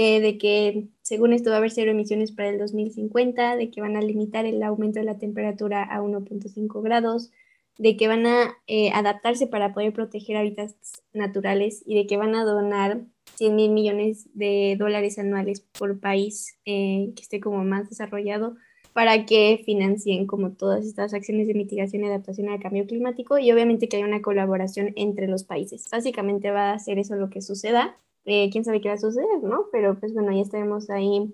Eh, 0.00 0.20
de 0.20 0.38
que 0.38 0.86
según 1.02 1.32
esto 1.32 1.50
va 1.50 1.56
a 1.56 1.58
haber 1.58 1.72
cero 1.72 1.90
emisiones 1.90 2.30
para 2.30 2.50
el 2.50 2.58
2050, 2.58 3.56
de 3.56 3.68
que 3.68 3.80
van 3.80 3.96
a 3.96 4.00
limitar 4.00 4.46
el 4.46 4.62
aumento 4.62 5.00
de 5.00 5.04
la 5.04 5.18
temperatura 5.18 5.82
a 5.82 6.00
1.5 6.00 6.82
grados, 6.82 7.32
de 7.78 7.96
que 7.96 8.06
van 8.06 8.24
a 8.24 8.56
eh, 8.68 8.92
adaptarse 8.92 9.48
para 9.48 9.74
poder 9.74 9.92
proteger 9.92 10.36
hábitats 10.36 11.02
naturales 11.12 11.82
y 11.84 11.96
de 11.96 12.06
que 12.06 12.16
van 12.16 12.36
a 12.36 12.44
donar 12.44 13.06
100 13.34 13.56
mil 13.56 13.72
millones 13.72 14.28
de 14.34 14.76
dólares 14.78 15.18
anuales 15.18 15.62
por 15.76 15.98
país 15.98 16.56
eh, 16.64 17.10
que 17.16 17.22
esté 17.22 17.40
como 17.40 17.64
más 17.64 17.88
desarrollado 17.88 18.54
para 18.92 19.26
que 19.26 19.62
financien 19.66 20.28
como 20.28 20.52
todas 20.52 20.86
estas 20.86 21.12
acciones 21.12 21.48
de 21.48 21.54
mitigación 21.54 22.04
y 22.04 22.06
adaptación 22.06 22.50
al 22.50 22.60
cambio 22.60 22.86
climático 22.86 23.36
y 23.40 23.50
obviamente 23.50 23.88
que 23.88 23.96
haya 23.96 24.06
una 24.06 24.22
colaboración 24.22 24.92
entre 24.94 25.26
los 25.26 25.42
países. 25.42 25.88
Básicamente 25.90 26.52
va 26.52 26.70
a 26.70 26.78
ser 26.78 27.00
eso 27.00 27.16
lo 27.16 27.30
que 27.30 27.42
suceda. 27.42 27.96
Eh, 28.30 28.50
quién 28.52 28.62
sabe 28.62 28.82
qué 28.82 28.88
va 28.88 28.94
a 28.96 28.98
suceder, 28.98 29.42
¿no? 29.42 29.68
Pero 29.72 29.98
pues 29.98 30.12
bueno, 30.12 30.32
ya 30.32 30.42
estaremos 30.42 30.90
ahí 30.90 31.32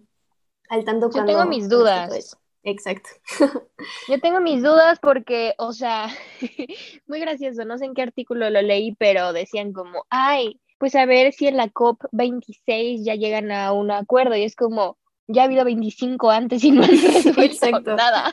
al 0.69 0.85
tanto 0.85 1.11
Yo 1.11 1.25
tengo 1.25 1.45
mis 1.45 1.69
dudas. 1.69 2.39
Exacto. 2.63 3.11
Yo 4.09 4.21
tengo 4.21 4.41
mis 4.41 4.63
dudas 4.63 5.01
porque, 5.03 5.55
o 5.59 5.73
sea, 5.73 6.07
muy 7.09 7.19
gracioso, 7.19 7.65
no 7.65 7.79
sé 7.79 7.87
en 7.87 7.95
qué 7.95 8.03
artículo 8.03 8.49
lo 8.49 8.63
leí, 8.63 8.95
pero 8.95 9.33
decían 9.33 9.73
como, 9.73 10.07
ay, 10.09 10.61
pues 10.79 10.95
a 10.95 11.05
ver 11.05 11.33
si 11.33 11.49
en 11.49 11.57
la 11.57 11.67
COP26 11.67 13.05
ya 13.05 13.17
llegan 13.17 13.51
a 13.51 13.73
un 13.73 13.91
acuerdo 13.91 14.37
y 14.37 14.45
es 14.45 14.55
como, 14.55 14.97
ya 15.27 15.43
ha 15.43 15.45
habido 15.47 15.65
25 15.65 16.31
antes 16.31 16.63
y 16.63 16.71
no 16.71 16.85
han 16.85 16.91
resuelto 17.37 17.97
nada. 17.97 18.33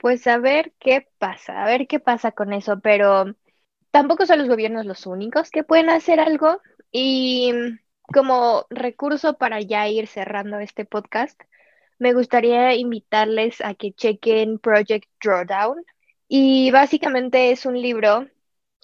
Pues 0.00 0.26
a 0.26 0.38
ver 0.38 0.74
qué 0.80 1.06
pasa, 1.18 1.62
a 1.62 1.66
ver 1.66 1.86
qué 1.86 2.00
pasa 2.00 2.32
con 2.32 2.52
eso, 2.52 2.80
pero 2.80 3.36
tampoco 3.92 4.26
son 4.26 4.40
los 4.40 4.48
gobiernos 4.48 4.84
los 4.84 5.06
únicos 5.06 5.50
que 5.50 5.62
pueden 5.62 5.90
hacer 5.90 6.18
algo 6.18 6.60
y 6.92 7.52
como 8.12 8.66
recurso 8.70 9.36
para 9.38 9.60
ya 9.60 9.88
ir 9.88 10.06
cerrando 10.06 10.58
este 10.58 10.84
podcast, 10.84 11.40
me 11.98 12.12
gustaría 12.14 12.74
invitarles 12.74 13.60
a 13.60 13.74
que 13.74 13.92
chequen 13.92 14.58
Project 14.58 15.08
Drawdown 15.22 15.84
y 16.28 16.70
básicamente 16.70 17.50
es 17.50 17.66
un 17.66 17.80
libro 17.80 18.26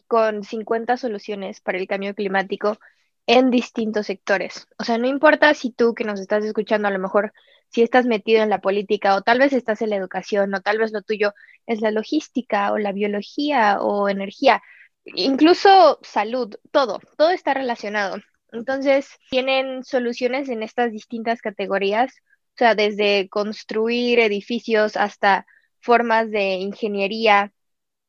con 0.09 0.45
50 0.45 0.97
soluciones 0.97 1.61
para 1.61 1.79
el 1.79 1.87
cambio 1.87 2.15
climático 2.15 2.79
en 3.27 3.51
distintos 3.51 4.07
sectores. 4.07 4.69
O 4.79 4.85
sea, 4.85 4.99
no 4.99 5.07
importa 5.07 5.55
si 5.55 5.71
tú 5.71 5.95
que 5.95 6.05
nos 6.05 6.21
estás 6.21 6.45
escuchando, 6.45 6.89
a 6.89 6.91
lo 6.91 6.99
mejor 6.99 7.33
si 7.69 7.83
estás 7.83 8.07
metido 8.07 8.43
en 8.43 8.51
la 8.51 8.61
política 8.61 9.17
o 9.17 9.23
tal 9.23 9.39
vez 9.39 9.53
estás 9.53 9.83
en 9.83 9.91
la 9.91 9.97
educación 9.97 10.55
o 10.55 10.61
tal 10.61 10.79
vez 10.79 10.93
lo 10.93 11.03
tuyo 11.03 11.35
es 11.67 11.81
la 11.81 11.91
logística 11.91 12.73
o 12.73 12.79
la 12.79 12.93
biología 12.93 13.81
o 13.81 14.09
energía, 14.09 14.63
incluso 15.05 15.99
salud, 16.03 16.55
todo, 16.71 17.01
todo 17.17 17.31
está 17.31 17.55
relacionado. 17.55 18.17
Entonces, 18.53 19.09
tienen 19.31 19.85
soluciones 19.85 20.49
en 20.49 20.63
estas 20.63 20.93
distintas 20.93 21.41
categorías, 21.41 22.13
o 22.55 22.59
sea, 22.59 22.75
desde 22.75 23.29
construir 23.29 24.21
edificios 24.21 24.97
hasta 24.97 25.47
formas 25.81 26.31
de 26.31 26.55
ingeniería 26.55 27.53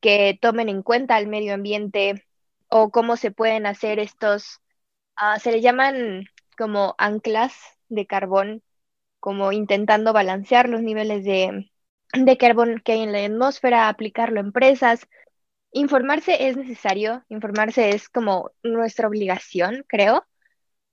que 0.00 0.38
tomen 0.40 0.68
en 0.68 0.82
cuenta 0.82 1.18
el 1.18 1.26
medio 1.28 1.54
ambiente 1.54 2.24
o 2.68 2.90
cómo 2.90 3.16
se 3.16 3.30
pueden 3.32 3.66
hacer 3.66 3.98
estos 3.98 4.60
Ah, 5.16 5.38
se 5.38 5.50
le 5.52 5.60
llaman 5.62 6.26
como 6.58 6.94
anclas 6.98 7.54
de 7.88 8.06
carbón, 8.06 8.62
como 9.20 9.52
intentando 9.52 10.12
balancear 10.12 10.68
los 10.68 10.82
niveles 10.82 11.24
de, 11.24 11.70
de 12.12 12.38
carbón 12.38 12.82
que 12.84 12.92
hay 12.92 13.02
en 13.02 13.12
la 13.12 13.24
atmósfera, 13.24 13.88
aplicarlo 13.88 14.40
a 14.40 14.44
empresas. 14.44 15.06
Informarse 15.76 16.48
es 16.48 16.56
necesario, 16.56 17.22
informarse 17.28 17.90
es 17.90 18.08
como 18.08 18.50
nuestra 18.62 19.08
obligación, 19.08 19.84
creo, 19.86 20.26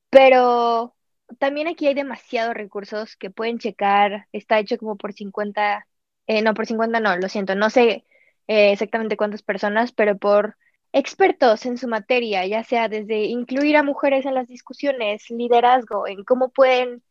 pero 0.09 0.93
también 1.39 1.67
aquí 1.67 1.87
hay 1.87 1.93
demasiados 1.93 2.53
recursos 2.53 3.15
que 3.15 3.29
pueden 3.31 3.59
checar, 3.59 4.27
está 4.33 4.59
hecho 4.59 4.77
como 4.77 4.97
por 4.97 5.13
50, 5.13 5.87
eh, 6.27 6.41
no, 6.41 6.53
por 6.53 6.65
50 6.65 6.99
no, 6.99 7.15
lo 7.15 7.29
siento, 7.29 7.55
no 7.55 7.69
sé 7.69 8.05
eh, 8.47 8.73
exactamente 8.73 9.15
cuántas 9.15 9.41
personas, 9.41 9.93
pero 9.93 10.17
por 10.17 10.57
expertos 10.91 11.65
en 11.65 11.77
su 11.77 11.87
materia, 11.87 12.45
ya 12.45 12.65
sea 12.65 12.89
desde 12.89 13.23
incluir 13.23 13.77
a 13.77 13.83
mujeres 13.83 14.25
en 14.25 14.33
las 14.35 14.49
discusiones, 14.49 15.29
liderazgo, 15.29 16.07
en 16.07 16.25
cómo 16.25 16.51
pueden 16.51 17.01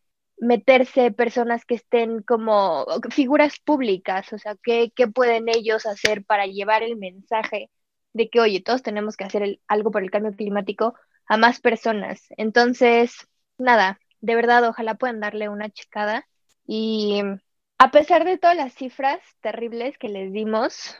meterse 0.42 1.12
personas 1.12 1.64
que 1.64 1.76
estén 1.76 2.22
como 2.22 2.86
figuras 3.10 3.58
públicas, 3.60 4.32
o 4.32 4.38
sea, 4.38 4.56
qué, 4.62 4.92
qué 4.94 5.06
pueden 5.06 5.48
ellos 5.48 5.86
hacer 5.86 6.24
para 6.24 6.46
llevar 6.46 6.82
el 6.82 6.96
mensaje 6.96 7.70
de 8.12 8.28
que, 8.28 8.40
oye, 8.40 8.60
todos 8.60 8.82
tenemos 8.82 9.16
que 9.16 9.24
hacer 9.24 9.60
algo 9.68 9.90
por 9.90 10.02
el 10.02 10.10
cambio 10.10 10.32
climático 10.32 10.94
a 11.26 11.36
más 11.36 11.60
personas. 11.60 12.26
Entonces, 12.36 13.14
nada, 13.56 14.00
de 14.20 14.34
verdad, 14.34 14.68
ojalá 14.68 14.96
puedan 14.96 15.20
darle 15.20 15.48
una 15.48 15.70
checada. 15.70 16.26
Y 16.66 17.22
a 17.78 17.90
pesar 17.90 18.24
de 18.24 18.38
todas 18.38 18.56
las 18.56 18.74
cifras 18.74 19.20
terribles 19.40 19.96
que 19.96 20.08
les 20.08 20.32
dimos, 20.32 20.96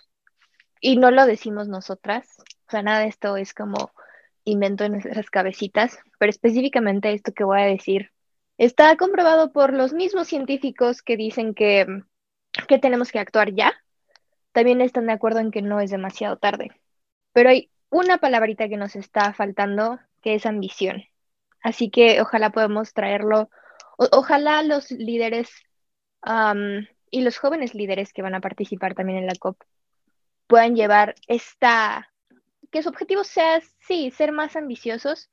y 0.81 0.96
no 0.96 1.11
lo 1.11 1.26
decimos 1.26 1.68
nosotras, 1.68 2.28
sea, 2.72 2.83
nada 2.83 3.00
de 3.00 3.09
esto 3.09 3.37
es 3.37 3.55
como 3.55 3.92
invento 4.44 4.85
en 4.85 4.92
nuestras 4.92 5.31
cabecitas, 5.31 5.98
pero 6.18 6.31
específicamente 6.31 7.12
esto 7.12 7.33
que 7.33 7.44
voy 7.44 7.61
a 7.61 7.66
decir 7.66 8.11
está 8.59 8.97
comprobado 8.97 9.53
por 9.53 9.73
los 9.73 9.93
mismos 9.93 10.29
científicos 10.29 11.03
que 11.03 11.17
dicen 11.17 11.55
que, 11.55 11.87
que 12.69 12.79
tenemos 12.79 13.12
que 13.12 13.19
actuar 13.19 13.53
ya. 13.53 13.73
También 14.53 14.81
están 14.81 15.07
de 15.07 15.12
acuerdo 15.12 15.41
en 15.41 15.51
que 15.51 15.62
no 15.62 15.81
es 15.81 15.91
demasiado 15.91 16.37
tarde. 16.37 16.71
Pero 17.33 17.51
hay 17.51 17.71
una 17.91 18.19
palabrita 18.19 18.69
que 18.69 18.77
nos 18.77 18.97
está 18.97 19.33
faltando, 19.33 19.99
que 20.21 20.35
es 20.35 20.47
ambición. 20.47 21.05
Así 21.62 21.91
que 21.91 22.21
ojalá 22.21 22.51
podamos 22.51 22.93
traerlo, 22.93 23.51
ojalá 23.97 24.62
los 24.62 24.91
líderes 24.91 25.51
y 27.11 27.21
los 27.21 27.38
jóvenes 27.38 27.75
líderes 27.75 28.12
que 28.12 28.23
van 28.23 28.35
a 28.35 28.41
participar 28.41 28.95
también 28.95 29.19
en 29.19 29.27
la 29.27 29.35
COP 29.38 29.62
puedan 30.47 30.77
llevar 30.77 31.15
esta 31.29 32.12
que 32.71 32.83
su 32.83 32.88
objetivo 32.88 33.25
sea, 33.25 33.61
sí, 33.87 34.11
ser 34.11 34.33
más 34.33 34.57
ambiciosos, 34.57 35.31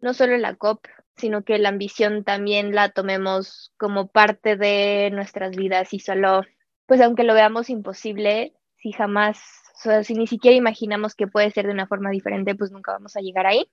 no 0.00 0.14
solo 0.14 0.36
la 0.36 0.56
COP, 0.56 0.86
sino 1.16 1.44
que 1.44 1.58
la 1.58 1.68
ambición 1.68 2.24
también 2.24 2.74
la 2.74 2.90
tomemos 2.90 3.72
como 3.76 4.08
parte 4.08 4.56
de 4.56 5.10
nuestras 5.12 5.54
vidas 5.56 5.92
y 5.92 6.00
solo, 6.00 6.42
pues 6.86 7.00
aunque 7.00 7.24
lo 7.24 7.34
veamos 7.34 7.70
imposible, 7.70 8.54
si 8.76 8.92
jamás, 8.92 9.38
o 9.76 9.78
sea, 9.82 10.04
si 10.04 10.14
ni 10.14 10.26
siquiera 10.26 10.56
imaginamos 10.56 11.14
que 11.14 11.26
puede 11.26 11.50
ser 11.50 11.66
de 11.66 11.72
una 11.72 11.86
forma 11.86 12.10
diferente, 12.10 12.54
pues 12.54 12.70
nunca 12.70 12.92
vamos 12.92 13.16
a 13.16 13.20
llegar 13.20 13.46
ahí. 13.46 13.70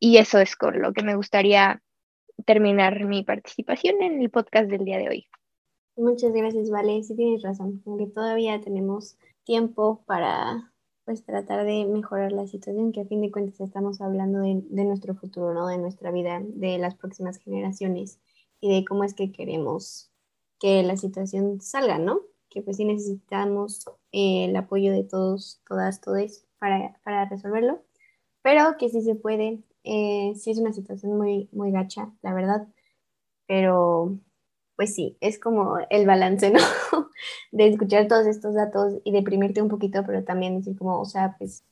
Y 0.00 0.18
eso 0.18 0.38
es 0.38 0.56
con 0.56 0.80
lo 0.80 0.92
que 0.92 1.02
me 1.02 1.16
gustaría 1.16 1.82
terminar 2.44 3.04
mi 3.04 3.24
participación 3.24 4.02
en 4.02 4.20
el 4.20 4.30
podcast 4.30 4.70
del 4.70 4.84
día 4.84 4.98
de 4.98 5.08
hoy. 5.08 5.26
Muchas 5.96 6.32
gracias, 6.32 6.70
Vale. 6.70 7.02
Sí 7.02 7.16
tienes 7.16 7.42
razón, 7.42 7.82
aunque 7.84 8.06
todavía 8.06 8.60
tenemos 8.60 9.16
tiempo 9.44 10.04
para 10.06 10.72
pues 11.08 11.24
tratar 11.24 11.64
de 11.64 11.86
mejorar 11.86 12.32
la 12.32 12.46
situación, 12.46 12.92
que 12.92 13.00
a 13.00 13.06
fin 13.06 13.22
de 13.22 13.30
cuentas 13.30 13.58
estamos 13.60 14.02
hablando 14.02 14.40
de, 14.40 14.84
nuestro 14.84 15.14
futuro, 15.14 15.54
¿no? 15.54 15.66
De 15.66 15.78
nuestra 15.78 16.10
vida, 16.10 16.42
de 16.44 16.76
las 16.76 16.96
próximas 16.96 17.38
generaciones 17.38 18.20
y 18.60 18.68
de 18.74 18.84
cómo 18.84 19.04
es 19.04 19.14
que 19.14 19.32
queremos 19.32 20.12
que 20.60 20.82
la 20.82 20.98
situación 20.98 21.62
salga, 21.62 21.98
¿no? 21.98 22.20
Que 22.50 22.60
pues 22.60 22.76
sí 22.76 22.84
necesitamos 22.84 23.86
eh, 24.12 24.44
el 24.50 24.56
apoyo 24.56 24.92
de 24.92 25.02
todos, 25.02 25.62
todas, 25.66 26.02
todos 26.02 26.44
para, 26.58 27.00
para 27.04 27.24
resolverlo, 27.24 27.82
pero 28.42 28.76
que 28.78 28.90
sí 28.90 29.00
se 29.00 29.14
puede. 29.14 29.62
Eh, 29.84 30.34
sí 30.36 30.50
es 30.50 30.58
una 30.58 30.74
situación 30.74 31.16
muy, 31.16 31.48
muy 31.52 31.70
gacha, 31.70 32.12
la 32.20 32.34
verdad, 32.34 32.68
pero 33.46 34.18
pues 34.78 34.94
sí, 34.94 35.16
es 35.20 35.40
como 35.40 35.78
el 35.90 36.06
balance, 36.06 36.52
¿no? 36.52 36.60
de 37.50 37.66
escuchar 37.66 38.06
todos 38.06 38.26
estos 38.26 38.54
datos 38.54 38.94
y 39.02 39.10
deprimirte 39.10 39.60
un 39.60 39.68
poquito, 39.68 40.04
pero 40.06 40.22
también 40.22 40.58
decir 40.58 40.78
como, 40.78 41.00
o 41.00 41.04
sea, 41.04 41.34
pues 41.36 41.64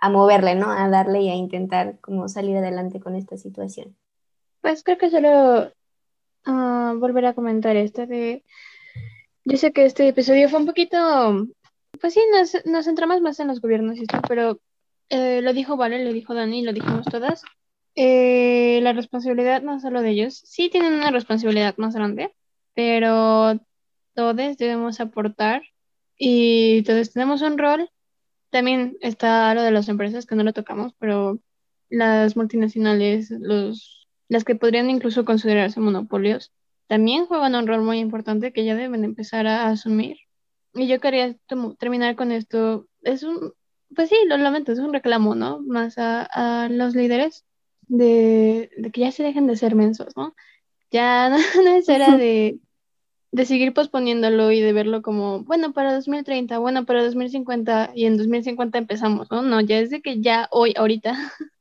a 0.00 0.08
moverle, 0.08 0.54
¿no? 0.54 0.70
A 0.70 0.88
darle 0.88 1.20
y 1.20 1.28
a 1.28 1.34
intentar 1.34 2.00
como 2.00 2.30
salir 2.30 2.56
adelante 2.56 2.98
con 2.98 3.14
esta 3.14 3.36
situación. 3.36 3.94
Pues 4.62 4.82
creo 4.82 4.96
que 4.96 5.10
solo 5.10 5.70
uh, 6.46 6.98
volver 6.98 7.26
a 7.26 7.34
comentar 7.34 7.76
esto 7.76 8.06
de... 8.06 8.42
Yo 9.44 9.58
sé 9.58 9.74
que 9.74 9.84
este 9.84 10.08
episodio 10.08 10.48
fue 10.48 10.60
un 10.60 10.66
poquito... 10.66 11.46
Pues 12.00 12.14
sí, 12.14 12.22
nos, 12.32 12.64
nos 12.64 12.86
centramos 12.86 13.20
más 13.20 13.38
en 13.40 13.48
los 13.48 13.60
gobiernos 13.60 13.98
y 13.98 14.02
esto, 14.04 14.18
pero 14.26 14.58
eh, 15.10 15.42
lo 15.42 15.52
dijo 15.52 15.76
Vale, 15.76 16.02
lo 16.02 16.10
dijo 16.14 16.32
Dani, 16.32 16.62
lo 16.62 16.72
dijimos 16.72 17.04
todas. 17.04 17.42
Eh, 17.96 18.80
la 18.82 18.92
responsabilidad 18.92 19.62
no 19.62 19.80
solo 19.80 20.02
de 20.02 20.10
ellos, 20.10 20.40
sí 20.44 20.70
tienen 20.70 20.94
una 20.94 21.10
responsabilidad 21.10 21.76
más 21.76 21.94
grande, 21.94 22.34
pero 22.74 23.60
todos 24.14 24.36
debemos 24.56 25.00
aportar 25.00 25.62
y 26.16 26.82
todos 26.84 27.12
tenemos 27.12 27.42
un 27.42 27.58
rol. 27.58 27.90
También 28.50 28.96
está 29.00 29.54
lo 29.54 29.62
de 29.62 29.70
las 29.72 29.88
empresas 29.88 30.26
que 30.26 30.34
no 30.36 30.44
lo 30.44 30.52
tocamos, 30.52 30.92
pero 30.98 31.40
las 31.88 32.36
multinacionales, 32.36 33.30
los, 33.30 34.08
las 34.28 34.44
que 34.44 34.56
podrían 34.56 34.90
incluso 34.90 35.24
considerarse 35.24 35.80
monopolios, 35.80 36.52
también 36.88 37.26
juegan 37.26 37.54
un 37.54 37.66
rol 37.66 37.82
muy 37.82 37.98
importante 37.98 38.52
que 38.52 38.64
ya 38.64 38.74
deben 38.74 39.04
empezar 39.04 39.46
a 39.46 39.68
asumir. 39.68 40.18
Y 40.74 40.88
yo 40.88 41.00
quería 41.00 41.36
terminar 41.78 42.16
con 42.16 42.32
esto. 42.32 42.88
Es 43.02 43.22
un, 43.24 43.52
pues 43.94 44.08
sí, 44.08 44.16
lo 44.26 44.36
lamento, 44.36 44.72
es 44.72 44.78
un 44.78 44.92
reclamo, 44.92 45.34
¿no? 45.34 45.60
Más 45.60 45.98
a, 45.98 46.22
a 46.24 46.68
los 46.68 46.94
líderes 46.94 47.44
de, 47.90 48.70
que 48.92 49.00
ya 49.02 49.12
se 49.12 49.22
dejen 49.24 49.46
de 49.46 49.56
ser 49.56 49.74
mensos, 49.74 50.16
¿no? 50.16 50.34
Ya 50.90 51.28
no, 51.64 51.76
es 51.76 51.88
hora 51.88 52.16
de, 52.16 52.60
de 53.32 53.46
seguir 53.46 53.74
posponiéndolo 53.74 54.52
y 54.52 54.60
de 54.60 54.72
verlo 54.72 55.02
como, 55.02 55.44
bueno, 55.44 55.72
para 55.72 55.94
2030, 55.94 56.58
bueno, 56.58 56.86
para 56.86 57.04
2050 57.04 57.92
y 57.94 58.06
en 58.06 58.16
2050 58.16 58.78
empezamos, 58.78 59.30
¿no? 59.30 59.42
No, 59.42 59.60
ya 59.60 59.78
es 59.80 59.90
de 59.90 60.02
que 60.02 60.20
ya 60.20 60.48
hoy, 60.52 60.74
ahorita, 60.76 61.14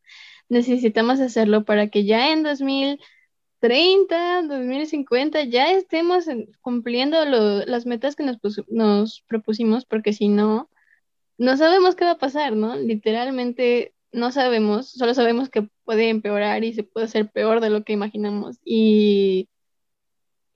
necesitamos 0.50 1.20
hacerlo 1.20 1.66
para 1.66 1.90
que 1.90 2.06
ya 2.06 2.32
en 2.32 2.44
2030, 2.44 4.44
2050 4.44 5.44
ya 5.46 5.72
estemos 5.72 6.26
cumpliendo 6.62 7.26
las 7.26 7.86
metas 7.86 8.16
que 8.16 8.24
nos, 8.24 8.38
nos 8.68 9.24
propusimos, 9.28 9.86
porque 9.86 10.14
si 10.14 10.28
no, 10.28 10.70
no 11.38 11.58
sabemos 11.58 11.96
qué 11.96 12.06
va 12.06 12.12
a 12.12 12.18
pasar, 12.20 12.56
¿no? 12.56 12.76
Literalmente 12.76 13.94
no 14.12 14.32
sabemos, 14.32 14.90
solo 14.90 15.14
sabemos 15.14 15.50
que 15.50 15.70
puede 15.90 16.10
empeorar 16.10 16.64
y 16.64 16.74
se 16.74 16.84
puede 16.84 17.08
hacer 17.08 17.32
peor 17.32 17.62
de 17.62 17.72
lo 17.72 17.84
que 17.84 17.94
imaginamos. 17.94 18.60
Y 18.64 19.50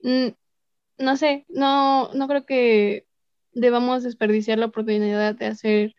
mm, 0.00 0.28
no 0.98 1.16
sé, 1.16 1.44
no, 1.48 2.12
no 2.14 2.28
creo 2.28 2.46
que 2.46 3.08
debamos 3.50 4.04
desperdiciar 4.04 4.58
la 4.60 4.66
oportunidad 4.66 5.34
de 5.34 5.46
hacer 5.46 5.96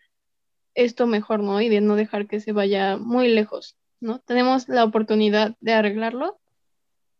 esto 0.73 1.05
mejor, 1.05 1.41
¿no? 1.41 1.59
Y 1.59 1.67
de 1.67 1.81
no 1.81 1.97
dejar 1.97 2.27
que 2.27 2.39
se 2.39 2.53
vaya 2.53 2.95
muy 2.95 3.27
lejos, 3.27 3.75
¿no? 3.99 4.19
Tenemos 4.19 4.69
la 4.69 4.85
oportunidad 4.85 5.57
de 5.59 5.73
arreglarlo, 5.73 6.39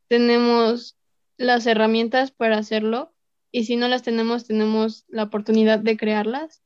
tenemos 0.08 0.98
las 1.36 1.68
herramientas 1.68 2.32
para 2.32 2.58
hacerlo 2.58 3.14
y 3.52 3.66
si 3.66 3.76
no 3.76 3.90
las 3.90 4.04
tenemos, 4.04 4.48
tenemos 4.48 5.04
la 5.10 5.24
oportunidad 5.24 5.80
de 5.80 5.98
crearlas 5.98 6.64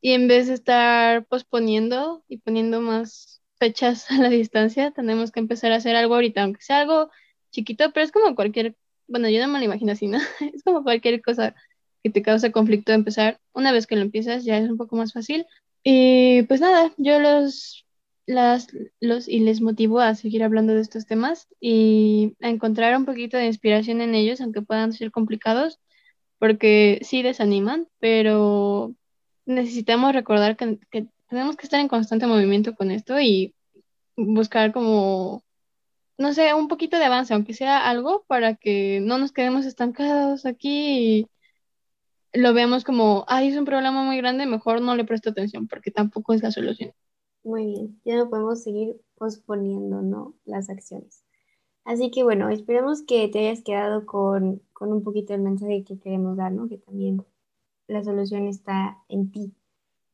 y 0.00 0.12
en 0.12 0.28
vez 0.28 0.46
de 0.46 0.54
estar 0.54 1.26
posponiendo 1.26 2.24
y 2.28 2.38
poniendo 2.38 2.80
más 2.80 3.35
fechas 3.66 4.10
a 4.10 4.18
la 4.18 4.28
distancia, 4.30 4.92
tenemos 4.92 5.32
que 5.32 5.40
empezar 5.40 5.72
a 5.72 5.76
hacer 5.76 5.96
algo 5.96 6.14
ahorita, 6.14 6.42
aunque 6.42 6.62
sea 6.62 6.80
algo 6.80 7.10
chiquito, 7.50 7.92
pero 7.92 8.04
es 8.04 8.12
como 8.12 8.34
cualquier, 8.34 8.76
bueno, 9.08 9.28
yo 9.28 9.40
no 9.40 9.48
me 9.52 9.58
lo 9.58 9.64
imagino 9.64 9.92
así, 9.92 10.06
¿no? 10.06 10.18
Es 10.54 10.62
como 10.62 10.82
cualquier 10.84 11.20
cosa 11.22 11.54
que 12.02 12.10
te 12.10 12.22
causa 12.22 12.52
conflicto 12.52 12.92
empezar. 12.92 13.40
Una 13.52 13.72
vez 13.72 13.86
que 13.86 13.96
lo 13.96 14.02
empiezas 14.02 14.44
ya 14.44 14.58
es 14.58 14.70
un 14.70 14.76
poco 14.76 14.96
más 14.96 15.12
fácil. 15.12 15.46
Y 15.82 16.42
pues 16.44 16.60
nada, 16.60 16.92
yo 16.96 17.18
los, 17.18 17.86
las, 18.26 18.68
los 19.00 19.28
y 19.28 19.40
les 19.40 19.60
motivo 19.60 20.00
a 20.00 20.14
seguir 20.14 20.44
hablando 20.44 20.74
de 20.74 20.82
estos 20.82 21.06
temas 21.06 21.48
y 21.60 22.36
a 22.40 22.48
encontrar 22.48 22.96
un 22.96 23.06
poquito 23.06 23.36
de 23.36 23.46
inspiración 23.46 24.00
en 24.00 24.14
ellos, 24.14 24.40
aunque 24.40 24.62
puedan 24.62 24.92
ser 24.92 25.10
complicados, 25.10 25.80
porque 26.38 27.00
sí 27.02 27.22
desaniman, 27.22 27.88
pero 27.98 28.94
necesitamos 29.46 30.12
recordar 30.12 30.56
que, 30.56 30.78
tenemos 31.28 31.56
que 31.56 31.66
estar 31.66 31.80
en 31.80 31.88
constante 31.88 32.26
movimiento 32.26 32.76
con 32.76 32.90
esto 32.92 33.20
y 33.20 33.55
buscar 34.16 34.72
como, 34.72 35.42
no 36.18 36.32
sé, 36.32 36.54
un 36.54 36.68
poquito 36.68 36.98
de 36.98 37.04
avance, 37.04 37.34
aunque 37.34 37.54
sea 37.54 37.88
algo, 37.88 38.24
para 38.26 38.54
que 38.56 39.00
no 39.00 39.18
nos 39.18 39.32
quedemos 39.32 39.66
estancados 39.66 40.46
aquí 40.46 41.26
y 42.32 42.40
lo 42.40 42.52
veamos 42.54 42.84
como, 42.84 43.24
ay, 43.28 43.48
es 43.48 43.56
un 43.56 43.64
problema 43.64 44.02
muy 44.02 44.16
grande, 44.18 44.46
mejor 44.46 44.80
no 44.80 44.94
le 44.94 45.04
presto 45.04 45.30
atención, 45.30 45.68
porque 45.68 45.90
tampoco 45.90 46.32
es 46.34 46.42
la 46.42 46.50
solución. 46.50 46.92
Muy 47.44 47.66
bien, 47.66 48.00
ya 48.04 48.16
no 48.16 48.28
podemos 48.28 48.62
seguir 48.62 49.00
posponiendo, 49.16 50.02
¿no? 50.02 50.34
Las 50.44 50.68
acciones. 50.68 51.22
Así 51.84 52.10
que 52.10 52.24
bueno, 52.24 52.50
esperemos 52.50 53.02
que 53.02 53.28
te 53.28 53.38
hayas 53.38 53.62
quedado 53.62 54.04
con, 54.06 54.60
con 54.72 54.92
un 54.92 55.04
poquito 55.04 55.34
el 55.34 55.42
mensaje 55.42 55.84
que 55.84 55.98
queremos 55.98 56.36
dar, 56.36 56.52
¿no? 56.52 56.68
Que 56.68 56.78
también 56.78 57.24
la 57.86 58.02
solución 58.02 58.48
está 58.48 58.98
en 59.08 59.30
ti 59.30 59.54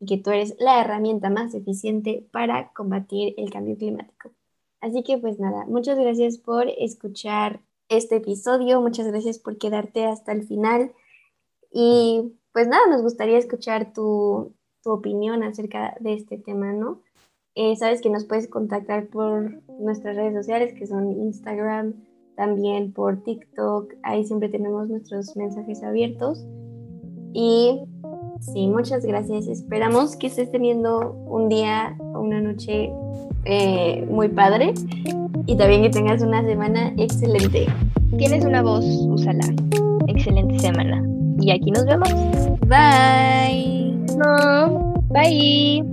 y 0.02 0.06
que 0.06 0.18
tú 0.18 0.30
eres 0.30 0.56
la 0.58 0.80
herramienta 0.80 1.30
más 1.30 1.54
eficiente 1.54 2.26
para 2.32 2.72
combatir 2.72 3.34
el 3.36 3.50
cambio 3.50 3.76
climático. 3.76 4.32
Así 4.80 5.04
que 5.04 5.16
pues 5.16 5.38
nada, 5.38 5.64
muchas 5.66 5.96
gracias 5.96 6.38
por 6.38 6.66
escuchar 6.68 7.60
este 7.88 8.16
episodio, 8.16 8.80
muchas 8.80 9.06
gracias 9.06 9.38
por 9.38 9.58
quedarte 9.58 10.04
hasta 10.04 10.32
el 10.32 10.42
final 10.42 10.92
y 11.70 12.32
pues 12.52 12.66
nada, 12.66 12.84
nos 12.88 13.02
gustaría 13.02 13.38
escuchar 13.38 13.92
tu, 13.92 14.52
opinión 14.84 15.44
acerca 15.44 15.96
de 16.00 16.14
este 16.14 16.38
tema, 16.38 16.72
¿no? 16.72 17.00
Eh, 17.54 17.76
sabes 17.76 18.02
que 18.02 18.10
nos 18.10 18.24
puedes 18.24 18.48
contactar 18.48 19.06
por 19.06 19.62
nuestras 19.78 20.16
redes 20.16 20.34
sociales 20.34 20.74
que 20.74 20.88
son 20.88 21.12
Instagram, 21.12 21.94
también 22.34 22.92
por 22.92 23.22
TikTok, 23.22 23.94
ahí 24.02 24.24
siempre 24.24 24.48
tenemos 24.48 24.88
nuestros 24.88 25.36
mensajes 25.36 25.84
abiertos. 25.84 26.44
Y 27.32 27.84
sí, 28.42 28.66
muchas 28.66 29.04
gracias. 29.04 29.46
Esperamos 29.46 30.16
que 30.16 30.26
estés 30.26 30.50
teniendo 30.50 31.12
un 31.26 31.48
día 31.48 31.96
o 31.98 32.20
una 32.20 32.40
noche 32.40 32.92
eh, 33.44 34.06
muy 34.10 34.28
padre 34.28 34.74
y 35.46 35.56
también 35.56 35.82
que 35.82 35.90
tengas 35.90 36.22
una 36.22 36.44
semana 36.44 36.92
excelente. 36.96 37.66
Tienes 38.18 38.44
una 38.44 38.62
voz, 38.62 38.84
úsala. 38.84 39.44
Excelente 40.06 40.58
semana. 40.58 41.02
Y 41.40 41.50
aquí 41.50 41.70
nos 41.70 41.86
vemos. 41.86 42.08
Bye. 42.66 43.96
No, 44.16 44.94
bye. 45.08 45.91